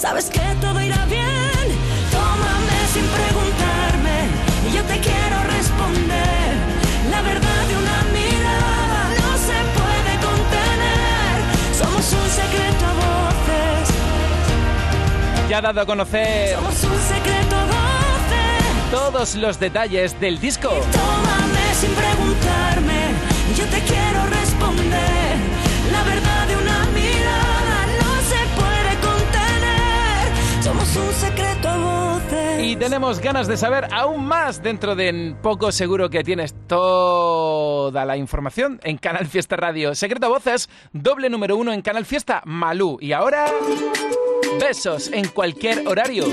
sabes 0.08 0.30
que 0.30 0.39
todo 0.62 0.80
irá 0.82 1.05
bien. 1.05 1.66
Tómame 2.18 2.78
sin 2.93 3.05
preguntarme. 3.20 4.16
Y 4.68 4.76
yo 4.76 4.82
te 4.84 4.97
quiero 4.99 5.38
responder. 5.55 6.47
La 7.12 7.22
verdad 7.22 7.62
de 7.70 7.76
una 7.84 7.99
mirada 8.18 9.01
no 9.22 9.32
se 9.47 9.58
puede 9.78 10.14
contener. 10.28 11.36
Somos 11.82 12.05
un 12.22 12.30
secreto 12.41 12.84
a 12.91 12.93
voces. 13.03 13.84
Ya 15.49 15.58
ha 15.60 15.62
dado 15.62 15.80
a 15.82 15.86
conocer 15.86 16.55
Somos 16.55 16.84
un 16.84 16.99
secreto 17.14 17.55
a 17.55 17.66
voces. 17.74 18.91
todos 18.91 19.36
los 19.36 19.60
detalles 19.60 20.20
del 20.20 20.39
disco. 20.39 20.70
Tómame 20.70 21.26
Y 32.68 32.76
tenemos 32.76 33.22
ganas 33.22 33.47
de 33.47 33.55
saber 33.55 33.88
aún 33.93 34.26
más 34.26 34.61
dentro 34.61 34.93
de 34.93 35.34
poco 35.41 35.72
seguro 35.72 36.09
que 36.09 36.22
tienes 36.22 36.53
toda 36.68 38.03
la 38.03 38.18
información 38.18 38.82
en 38.84 38.97
Canal 38.97 39.26
Fiesta 39.26 39.55
Radio. 39.55 39.95
Secreto 39.95 40.28
Voces, 40.28 40.68
doble 40.91 41.30
número 41.30 41.55
uno 41.55 41.72
en 41.72 41.82
Canal 41.82 42.03
Fiesta, 42.03 42.41
Malú. 42.43 42.97
Y 42.99 43.13
ahora, 43.13 43.45
besos 44.59 45.09
en 45.13 45.30
cualquier 45.30 45.88
horario. 45.88 46.26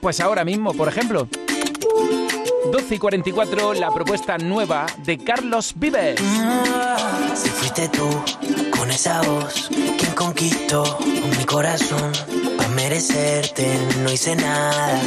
Pues 0.00 0.18
ahora 0.18 0.44
mismo, 0.44 0.74
por 0.74 0.88
ejemplo. 0.88 1.28
12 2.76 2.94
y 2.94 2.98
44, 2.98 3.72
la 3.72 3.90
propuesta 3.90 4.36
nueva 4.36 4.84
de 4.98 5.16
Carlos 5.16 5.72
Vives. 5.76 6.20
Si 7.34 7.48
fuiste 7.48 7.88
tú, 7.88 8.06
con 8.76 8.90
esa 8.90 9.22
voz, 9.22 9.70
quien 9.70 10.12
conquistó 10.14 10.98
mi 11.38 11.44
corazón, 11.46 12.12
para 12.58 12.68
merecerte 12.68 13.66
no 14.02 14.12
hice 14.12 14.36
nada. 14.36 15.00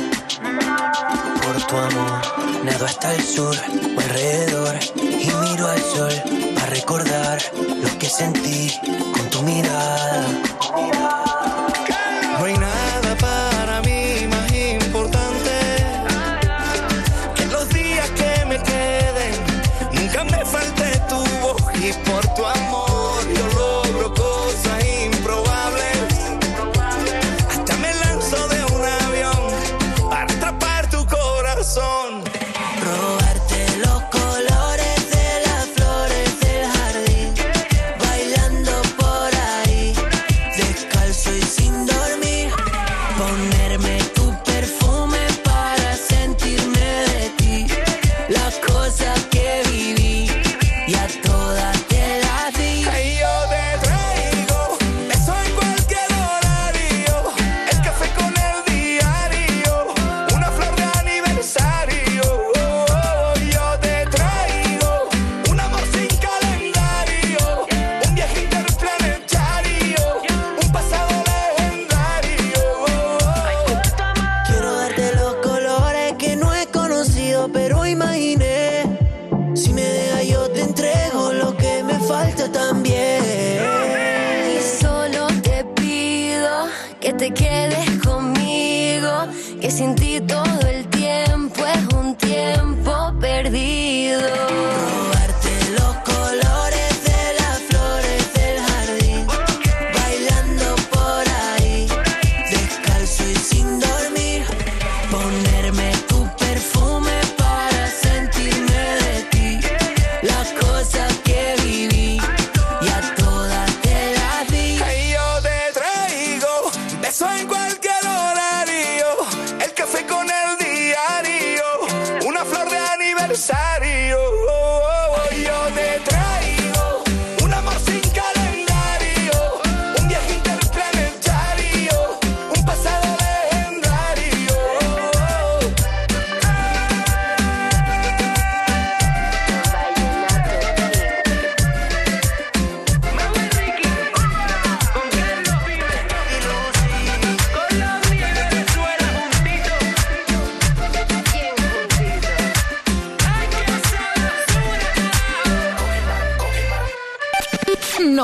Por 1.44 1.68
tu 1.68 1.78
amor, 1.78 2.22
nado 2.64 2.86
hasta 2.86 3.14
el 3.14 3.22
sur 3.22 3.56
o 3.56 4.00
alrededor 4.00 4.76
y 4.96 5.28
miro 5.28 5.68
al 5.68 5.80
sol 5.80 6.14
para 6.56 6.72
recordar 6.72 7.40
lo 7.56 8.00
que 8.00 8.08
sentí 8.08 8.74
con 9.14 9.30
tu 9.30 9.44
mirada. 9.44 10.28
No 10.28 11.29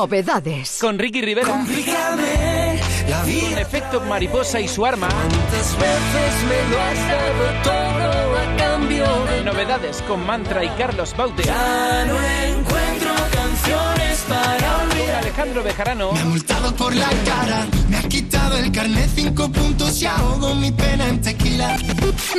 Novedades. 0.06 0.78
Con 0.80 1.00
Ricky 1.00 1.20
Rivera. 1.20 1.50
Complícame 1.50 2.80
la 3.10 3.24
vida. 3.24 3.50
Con 3.50 3.58
efecto 3.58 4.02
mariposa 4.02 4.60
y 4.60 4.68
su 4.68 4.86
arma. 4.86 5.08
Tantas 5.10 5.76
veces 5.80 6.44
me 6.48 6.70
lo 6.70 6.80
has 6.80 7.08
dado 7.10 7.64
todo 7.64 8.38
a 8.38 8.56
cambio 8.56 9.06
de 9.26 9.44
Novedades 9.44 10.04
con 10.04 10.24
Mantra 10.24 10.64
y 10.64 10.70
Carlos 10.78 11.16
Baute. 11.18 11.42
Ya 11.42 12.06
no 12.06 12.22
encuentro 12.22 13.14
canciones 13.34 14.24
para 14.30 14.74
Con 14.78 14.92
olvidar. 14.92 15.16
Alejandro 15.16 15.64
Bejarano. 15.64 16.12
Me 16.12 16.20
ha 16.20 16.26
multado 16.26 16.76
por 16.76 16.96
la 16.96 17.10
cara, 17.10 17.66
me 17.90 17.98
ha 17.98 18.04
quitado 18.04 18.58
el 18.58 18.72
carnet 18.72 19.10
cinco 19.16 19.52
puntos 19.52 20.00
y 20.04 20.06
ahogo 20.06 20.54
mi 20.54 20.72
pena 20.72 21.08
en 21.08 21.20
tequila. 21.20 21.78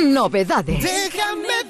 Novedades. 0.01 0.81
Déjame 0.81 1.65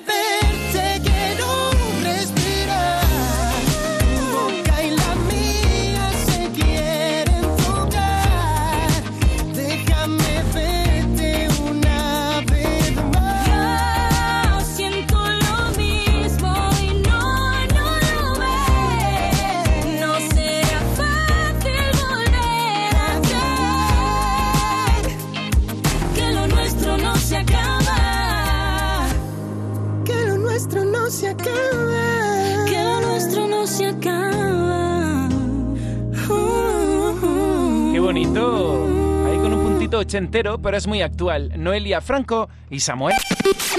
ochentero, 40.00 40.60
pero 40.60 40.78
es 40.78 40.88
muy 40.88 41.02
actual. 41.02 41.52
Noelia 41.58 42.02
Franco 42.02 42.50
y 42.70 42.80
Samuel. 42.80 43.16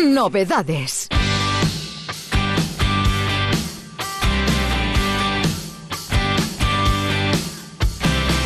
Novedades. 0.07 1.09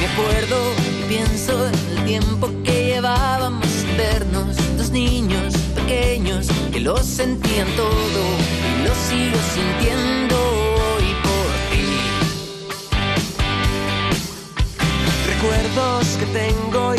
Me 0.01 0.07
acuerdo 0.07 0.73
y 0.79 1.09
pienso 1.09 1.68
en 1.68 1.75
el 1.75 2.05
tiempo 2.05 2.51
que 2.64 2.87
llevábamos 2.87 3.66
sin 3.66 3.97
vernos, 3.97 4.57
dos 4.77 4.91
niños 4.91 5.55
pequeños 5.75 6.49
que 6.73 6.81
lo 6.81 6.97
sentían 6.99 7.68
todo 7.77 8.23
y 8.79 8.83
lo 8.87 8.95
sigo 8.95 9.39
sintiendo 9.55 10.37
hoy 10.37 11.14
por 11.23 11.51
ti. 11.70 11.87
Recuerdos 15.29 16.07
que 16.18 16.27
tengo 16.27 16.91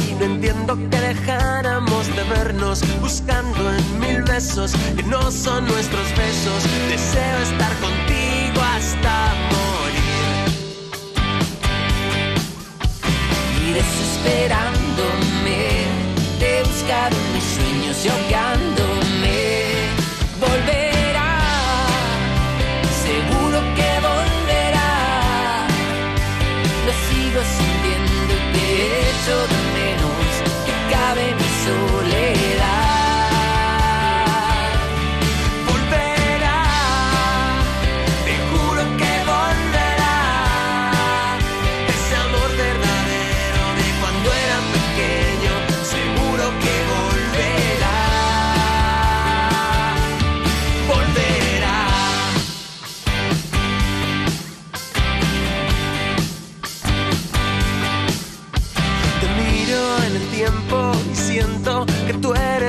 buscando 3.02 3.72
en 3.72 4.00
mil 4.00 4.24
besos 4.24 4.74
que 4.96 5.04
no 5.04 5.32
son 5.32 5.66
nuestros 5.68 6.10
besos. 6.18 6.64
Deseo 6.90 7.40
estar 7.40 7.72
contigo 7.80 8.62
hasta 8.76 9.34
morir. 9.52 10.04
y 13.62 13.74
desesperándome 13.74 14.73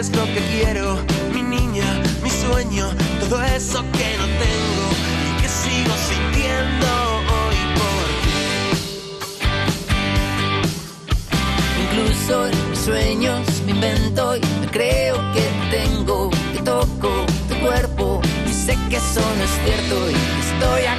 eres 0.05 0.17
lo 0.17 0.25
que 0.25 0.41
quiero, 0.53 0.99
mi 1.33 1.43
niña, 1.43 1.85
mi 2.23 2.31
sueño, 2.31 2.89
todo 3.21 3.43
eso 3.43 3.83
que 3.93 4.17
no 4.19 4.27
tengo 4.27 4.91
y 5.25 5.43
que 5.43 5.49
sigo 5.49 5.95
sintiendo 6.09 6.87
hoy 7.35 7.61
por 7.79 8.05
ti. 8.25 8.39
Incluso 11.83 12.47
en 12.47 12.71
mis 12.71 12.79
sueños 12.81 13.41
me 13.67 13.73
invento 13.73 14.37
y 14.37 14.41
me 14.61 14.67
creo 14.71 15.17
que 15.33 15.45
tengo, 15.71 16.31
que 16.53 16.63
toco 16.63 17.27
tu 17.49 17.55
cuerpo 17.61 18.21
y 18.49 18.53
sé 18.53 18.77
que 18.91 18.97
eso 18.97 19.21
no 19.21 19.45
es 19.45 19.51
cierto 19.65 20.11
y 20.11 20.15
estoy 20.15 20.83
acompañándome 20.87 20.94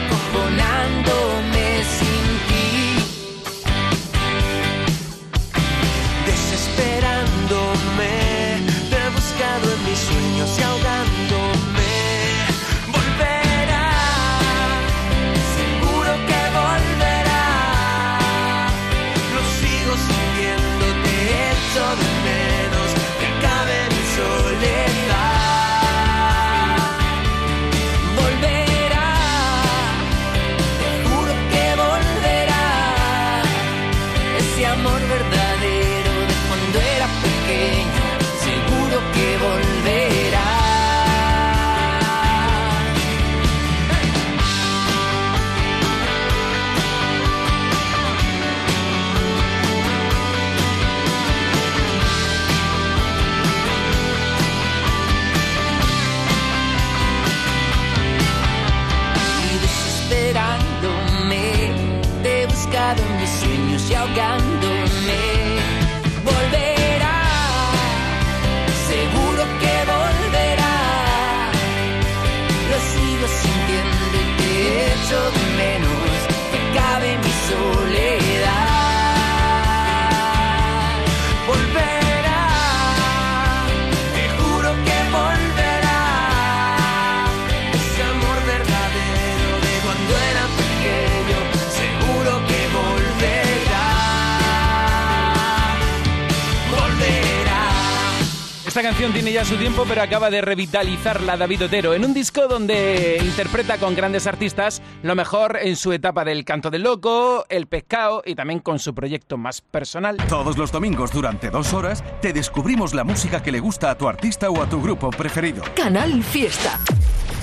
tiempo, 99.75 99.89
pero 99.89 100.03
acaba 100.03 100.29
de 100.29 100.41
revitalizarla 100.41 101.35
David 101.35 101.65
Otero 101.65 101.93
en 101.93 102.05
un 102.05 102.13
disco 102.13 102.47
donde 102.47 103.19
interpreta 103.21 103.77
con 103.77 103.93
grandes 103.93 104.25
artistas 104.25 104.81
lo 105.03 105.15
mejor 105.15 105.57
en 105.61 105.75
su 105.75 105.91
etapa 105.91 106.23
del 106.23 106.45
canto 106.45 106.69
del 106.69 106.83
loco, 106.83 107.45
el 107.49 107.67
pescado 107.67 108.23
y 108.25 108.35
también 108.35 108.59
con 108.59 108.79
su 108.79 108.93
proyecto 108.95 109.37
más 109.37 109.61
personal. 109.61 110.17
Todos 110.29 110.57
los 110.57 110.71
domingos 110.71 111.11
durante 111.11 111.49
dos 111.49 111.73
horas 111.73 112.03
te 112.21 112.31
descubrimos 112.31 112.93
la 112.93 113.03
música 113.03 113.43
que 113.43 113.51
le 113.51 113.59
gusta 113.59 113.91
a 113.91 113.97
tu 113.97 114.07
artista 114.07 114.49
o 114.49 114.61
a 114.61 114.69
tu 114.69 114.81
grupo 114.81 115.09
preferido. 115.09 115.63
Canal 115.75 116.23
Fiesta. 116.23 116.79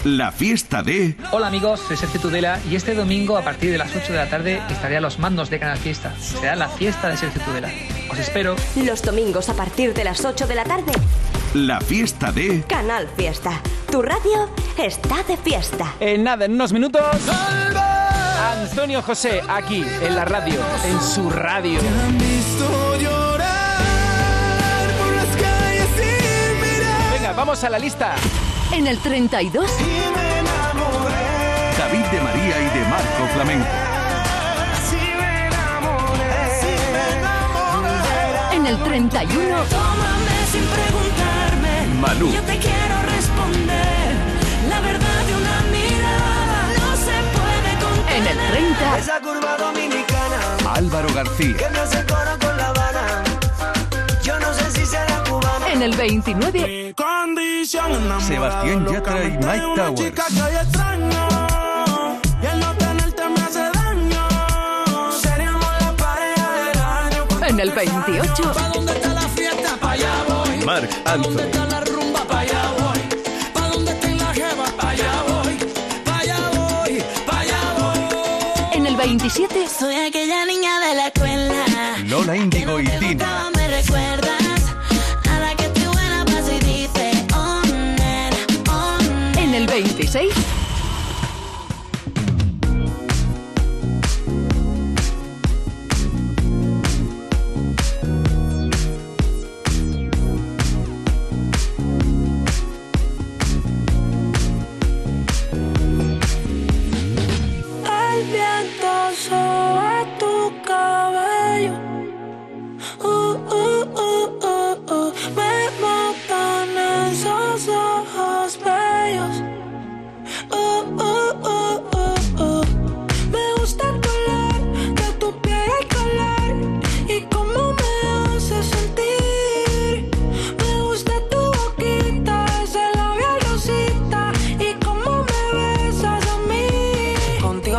La 0.04 0.32
fiesta 0.32 0.82
de... 0.82 1.16
Hola 1.32 1.48
amigos, 1.48 1.80
soy 1.80 1.96
Sergio 1.96 2.20
Tudela 2.20 2.58
y 2.70 2.76
este 2.76 2.94
domingo 2.94 3.36
a 3.36 3.42
partir 3.42 3.70
de 3.70 3.78
las 3.78 3.94
8 3.94 4.12
de 4.12 4.18
la 4.18 4.28
tarde 4.28 4.62
estaré 4.70 4.96
a 4.96 5.00
los 5.00 5.18
mandos 5.18 5.50
de 5.50 5.58
Canal 5.58 5.78
Fiesta. 5.78 6.14
Será 6.18 6.56
la 6.56 6.68
fiesta 6.68 7.08
de 7.08 7.16
Sergio 7.16 7.42
Tudela. 7.42 7.70
Os 8.10 8.18
espero. 8.18 8.56
Los 8.76 9.02
domingos 9.02 9.48
a 9.48 9.54
partir 9.54 9.92
de 9.92 10.04
las 10.04 10.24
8 10.24 10.46
de 10.46 10.54
la 10.54 10.64
tarde, 10.64 10.92
La 11.54 11.82
fiesta 11.82 12.32
de... 12.32 12.62
Canal 12.62 13.06
Fiesta. 13.14 13.60
Tu 13.90 14.00
radio 14.00 14.48
está 14.78 15.22
de 15.24 15.36
fiesta. 15.36 15.92
En 16.00 16.24
nada, 16.24 16.46
en 16.46 16.52
unos 16.54 16.72
minutos... 16.72 17.02
Antonio 18.62 19.02
José, 19.02 19.42
aquí, 19.46 19.84
en 20.00 20.16
la 20.16 20.24
radio, 20.24 20.58
en 20.86 20.98
su 21.02 21.28
radio. 21.28 21.78
Venga, 27.12 27.32
vamos 27.34 27.62
a 27.64 27.68
la 27.68 27.78
lista. 27.78 28.14
En 28.72 28.86
el 28.86 28.96
32. 28.98 29.70
David 31.78 32.04
de 32.06 32.20
María 32.22 32.60
y 32.62 32.78
de 32.78 32.84
Marco 32.88 33.26
Flamenco. 33.34 33.66
En 38.52 38.66
el 38.66 38.78
31. 38.82 39.64
Tómame 39.64 40.46
sin 40.50 40.64
preguntarme. 40.64 41.31
Malú. 42.02 42.32
Yo 42.32 42.42
te 42.42 42.58
quiero 42.58 42.96
responder. 43.14 44.10
La 44.68 44.80
verdad 44.80 45.20
de 45.24 45.34
una 45.36 45.60
mirada 45.70 46.60
no 46.80 46.96
se 46.96 47.16
puede 47.36 47.70
contener. 47.80 48.16
En 48.16 48.26
el 48.26 48.38
30. 48.50 48.98
Esa 48.98 49.20
curva 49.20 49.56
dominicana 49.56 50.38
Álvaro 50.74 51.14
García. 51.14 51.56
que 51.56 51.68
me 51.70 51.78
hace 51.78 52.04
coro 52.04 52.36
con 52.40 52.56
La 52.56 52.70
Habana. 52.70 53.22
Yo 54.24 54.36
no 54.40 54.52
sé 54.52 54.68
si 54.72 54.84
será 54.84 55.22
cubana. 55.28 55.72
En 55.72 55.82
el 55.82 55.94
29. 55.94 56.92
Sebastián 58.26 58.86
Yatra 58.92 59.24
y 59.24 59.30
Mike 59.38 59.66
Towers. 59.76 60.00
En 67.48 67.60
el 67.60 67.70
28. 67.70 68.52
Marc 70.64 70.90
Anthony. 71.06 71.50
En 78.72 78.86
el 78.86 78.96
27. 78.96 79.66
Soy 79.68 79.94
aquella 79.96 80.46
niña 80.46 80.80
de 80.80 80.94
la 80.94 81.06
escuela. 81.08 81.64
Lola 82.06 82.36
Índigo 82.36 82.80
y 82.80 82.86
Tina. 82.86 83.00
Nunca 83.00 83.50
me 83.56 83.68
recuerdas 83.68 84.62
a 85.30 85.40
la 85.40 85.54
que 85.56 85.68
buena 85.68 86.24
y 86.52 86.64
dice, 86.64 87.26
oh, 87.34 87.62
oh. 88.70 89.38
En 89.38 89.54
el 89.54 89.66
26. 89.66 90.32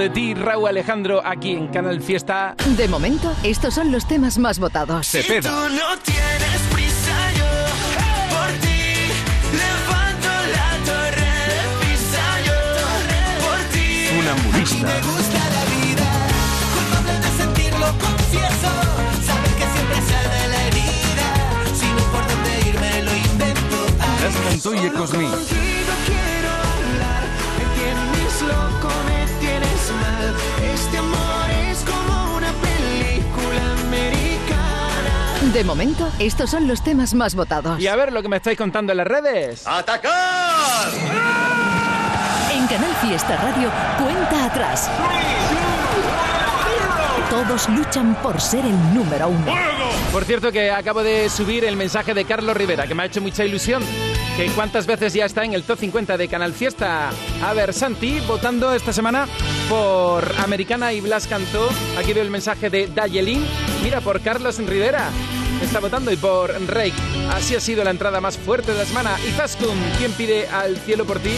De 0.00 0.08
ti, 0.08 0.34
Raúl 0.34 0.66
Alejandro, 0.68 1.20
aquí 1.24 1.52
en 1.52 1.68
Canal 1.68 2.00
Fiesta. 2.00 2.54
De 2.76 2.88
momento, 2.88 3.36
estos 3.42 3.74
son 3.74 3.92
los 3.92 4.08
temas 4.08 4.38
más 4.38 4.58
votados. 4.58 5.06
Cepeda. 5.06 5.50
Tú 5.50 5.74
no 5.74 5.98
tienes 5.98 6.60
prisa, 6.72 7.32
yo 7.36 7.44
por 8.32 8.50
ti 8.60 9.12
levanto 9.52 10.28
la 10.56 10.70
torre 10.86 11.32
de 11.52 11.60
Pisa, 11.80 12.24
yo 12.46 12.58
por 13.44 13.60
ti. 13.72 14.06
Funambulista. 14.16 14.86
Me 14.86 15.00
gusta 15.02 15.40
la 15.56 15.64
vida, 15.76 16.08
culpable 16.72 17.12
de 17.20 17.30
sentirlo, 17.36 17.86
confieso. 18.00 18.72
Saber 19.26 19.52
que 19.58 19.66
siempre 19.74 19.98
sale 20.08 20.28
de 20.40 20.48
la 20.48 20.60
herida, 20.68 21.28
si 21.74 21.86
no 21.92 22.04
por 22.10 22.26
dónde 22.26 22.52
irme 22.70 23.02
lo 23.02 23.14
invento. 23.16 23.78
Las 24.22 24.34
cantó 24.48 24.74
y 24.74 24.86
Ecosmi. 24.86 25.69
De 35.52 35.64
momento, 35.64 36.08
estos 36.20 36.48
son 36.48 36.68
los 36.68 36.84
temas 36.84 37.12
más 37.12 37.34
votados. 37.34 37.80
Y 37.80 37.88
a 37.88 37.96
ver 37.96 38.12
lo 38.12 38.22
que 38.22 38.28
me 38.28 38.36
estáis 38.36 38.56
contando 38.56 38.92
en 38.92 38.98
las 38.98 39.06
redes. 39.06 39.66
¡Atacar! 39.66 40.88
En 42.54 42.66
Canal 42.68 42.94
Fiesta 43.00 43.36
Radio, 43.36 43.68
cuenta 43.98 44.44
atrás. 44.44 44.88
Todos 47.28 47.68
luchan 47.68 48.14
por 48.22 48.40
ser 48.40 48.64
el 48.64 48.94
número 48.94 49.28
uno. 49.28 49.52
Por 50.12 50.24
cierto 50.24 50.52
que 50.52 50.70
acabo 50.70 51.02
de 51.02 51.28
subir 51.28 51.64
el 51.64 51.76
mensaje 51.76 52.14
de 52.14 52.24
Carlos 52.24 52.56
Rivera, 52.56 52.86
que 52.86 52.94
me 52.94 53.02
ha 53.02 53.06
hecho 53.06 53.20
mucha 53.20 53.44
ilusión. 53.44 53.82
Que 54.36 54.46
cuántas 54.52 54.86
veces 54.86 55.14
ya 55.14 55.24
está 55.24 55.44
en 55.44 55.54
el 55.54 55.64
top 55.64 55.80
50 55.80 56.16
de 56.16 56.28
Canal 56.28 56.52
Fiesta. 56.52 57.10
A 57.44 57.52
ver, 57.54 57.74
Santi, 57.74 58.20
votando 58.20 58.72
esta 58.72 58.92
semana 58.92 59.26
por 59.68 60.24
Americana 60.38 60.92
y 60.92 61.00
Blas 61.00 61.26
Cantó. 61.26 61.68
Aquí 61.98 62.12
veo 62.12 62.22
el 62.22 62.30
mensaje 62.30 62.70
de 62.70 62.86
Dayelin. 62.86 63.44
Mira, 63.82 64.00
por 64.00 64.20
Carlos 64.20 64.58
Rivera. 64.58 65.10
Está 65.70 65.78
votando 65.78 66.10
y 66.10 66.16
por 66.16 66.50
Rey. 66.66 66.92
Así 67.30 67.54
ha 67.54 67.60
sido 67.60 67.84
la 67.84 67.92
entrada 67.92 68.20
más 68.20 68.36
fuerte 68.36 68.72
de 68.72 68.78
la 68.78 68.84
semana. 68.84 69.16
Y 69.24 69.30
Zaskun, 69.30 69.78
¿quién 69.98 70.10
pide 70.14 70.48
al 70.48 70.76
cielo 70.78 71.04
por 71.04 71.20
ti? 71.20 71.30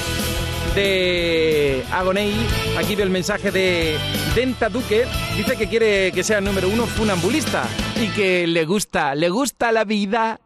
de 0.75 1.85
Agonei. 1.93 2.35
Aquí 2.79 2.97
veo 2.97 3.05
el 3.05 3.13
mensaje 3.13 3.51
de 3.51 3.99
Denta 4.35 4.71
Duque. 4.71 5.05
Dice 5.37 5.55
que 5.59 5.69
quiere 5.69 6.13
que 6.13 6.23
sea 6.23 6.41
número 6.41 6.71
uno 6.71 6.87
funambulista 6.87 7.65
y 8.01 8.09
que 8.09 8.47
le 8.47 8.65
gusta, 8.65 9.15
le 9.15 9.29
gusta 9.29 9.71
la 9.71 9.85
vida. 9.85 10.41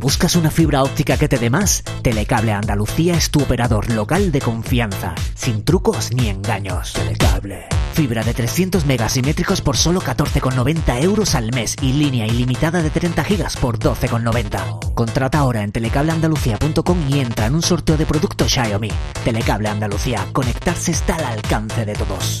¿Buscas 0.00 0.34
una 0.34 0.50
fibra 0.50 0.82
óptica 0.82 1.16
que 1.16 1.28
te 1.28 1.38
dé 1.38 1.48
más? 1.48 1.84
Telecable 2.02 2.50
Andalucía 2.50 3.14
es 3.14 3.30
tu 3.30 3.40
operador 3.40 3.88
local 3.88 4.32
de 4.32 4.40
confianza, 4.40 5.14
sin 5.36 5.64
trucos 5.64 6.12
ni 6.12 6.28
engaños. 6.28 6.92
Telecable. 6.92 7.68
Fibra 7.92 8.22
de 8.22 8.34
300 8.34 8.86
megasimétricos 8.86 9.60
por 9.60 9.76
solo 9.76 10.00
14,90 10.00 11.02
euros 11.02 11.34
al 11.34 11.52
mes 11.52 11.76
y 11.82 11.92
línea 11.92 12.26
ilimitada 12.26 12.82
de 12.82 12.90
30 12.90 13.24
gigas 13.24 13.56
por 13.56 13.78
12,90. 13.78 14.94
Contrata 14.94 15.38
ahora 15.38 15.62
en 15.62 15.72
telecableandalucía.com 15.72 16.98
y 17.08 17.20
entra 17.20 17.46
en 17.46 17.54
un 17.54 17.62
sorteo 17.62 17.96
de 17.96 18.06
productos 18.06 18.52
Xiaomi. 18.52 18.90
Telecable 19.24 19.68
Andalucía. 19.68 20.26
Conectarse 20.32 20.92
está 20.92 21.16
al 21.16 21.24
alcance 21.24 21.84
de 21.84 21.94
todos. 21.94 22.40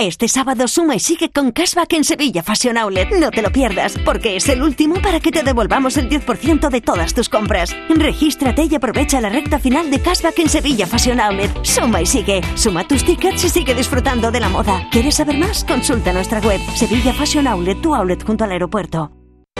Este 0.00 0.26
sábado 0.26 0.66
suma 0.66 0.96
y 0.96 0.98
sigue 0.98 1.30
con 1.30 1.52
cashback 1.52 1.92
en 1.92 2.02
Sevilla 2.02 2.42
Fashion 2.42 2.76
Outlet. 2.78 3.12
No 3.12 3.30
te 3.30 3.42
lo 3.42 3.52
pierdas, 3.52 3.96
porque 4.04 4.34
es 4.34 4.48
el 4.48 4.60
último 4.60 5.00
para 5.00 5.20
que 5.20 5.30
te 5.30 5.44
devolvamos 5.44 5.96
el 5.96 6.08
10% 6.08 6.68
de 6.68 6.80
todas 6.80 7.14
tus 7.14 7.28
compras. 7.28 7.76
Regístrate 7.88 8.64
y 8.64 8.74
aprovecha 8.74 9.20
la 9.20 9.28
recta 9.28 9.60
final 9.60 9.92
de 9.92 10.02
cashback 10.02 10.40
en 10.40 10.48
Sevilla 10.48 10.88
Fashion 10.88 11.20
Outlet. 11.20 11.64
Suma 11.64 12.02
y 12.02 12.06
sigue. 12.06 12.40
Suma 12.56 12.88
tus 12.88 13.04
tickets 13.04 13.44
y 13.44 13.48
sigue 13.48 13.72
disfrutando 13.72 14.32
de 14.32 14.40
la 14.40 14.48
moda. 14.48 14.84
¿Quieres 14.90 15.14
saber 15.14 15.38
más? 15.38 15.62
Consulta 15.62 16.12
nuestra 16.12 16.40
web. 16.40 16.60
Sevilla 16.74 17.12
Fashion 17.12 17.46
Outlet, 17.46 17.80
tu 17.80 17.94
outlet 17.94 18.20
junto 18.24 18.42
al 18.42 18.50
aeropuerto. 18.50 19.12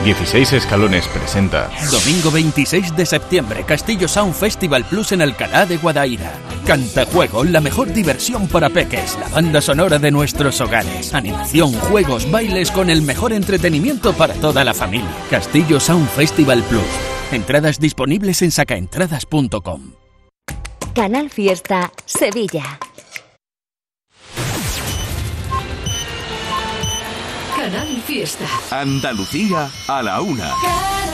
16 0.05 0.53
Escalones 0.53 1.07
presenta 1.07 1.67
Domingo 1.91 2.29
26 2.29 2.95
de 2.95 3.07
septiembre, 3.07 3.63
Castillo 3.65 4.07
Sound 4.07 4.35
Festival 4.35 4.85
Plus 4.85 5.11
en 5.13 5.23
Alcalá 5.23 5.65
de 5.65 5.77
Guadaira. 5.77 6.31
Cantajuego, 6.63 7.43
la 7.43 7.59
mejor 7.59 7.91
diversión 7.91 8.47
para 8.47 8.69
peques, 8.69 9.17
la 9.19 9.29
banda 9.29 9.61
sonora 9.61 9.97
de 9.97 10.11
nuestros 10.11 10.61
hogares. 10.61 11.11
Animación, 11.15 11.73
juegos, 11.73 12.29
bailes 12.29 12.69
con 12.69 12.91
el 12.91 13.01
mejor 13.01 13.33
entretenimiento 13.33 14.13
para 14.13 14.35
toda 14.35 14.63
la 14.63 14.75
familia. 14.75 15.09
Castillo 15.31 15.79
Sound 15.79 16.07
Festival 16.09 16.61
Plus. 16.69 16.83
Entradas 17.31 17.79
disponibles 17.79 18.43
en 18.43 18.51
sacaentradas.com. 18.51 19.93
Canal 20.93 21.31
Fiesta 21.31 21.91
Sevilla. 22.05 22.79
Canal 27.65 27.99
Fiesta. 28.05 28.45
Andalucía 28.69 29.71
a 29.87 30.03
la 30.03 30.21
una. 30.21 30.95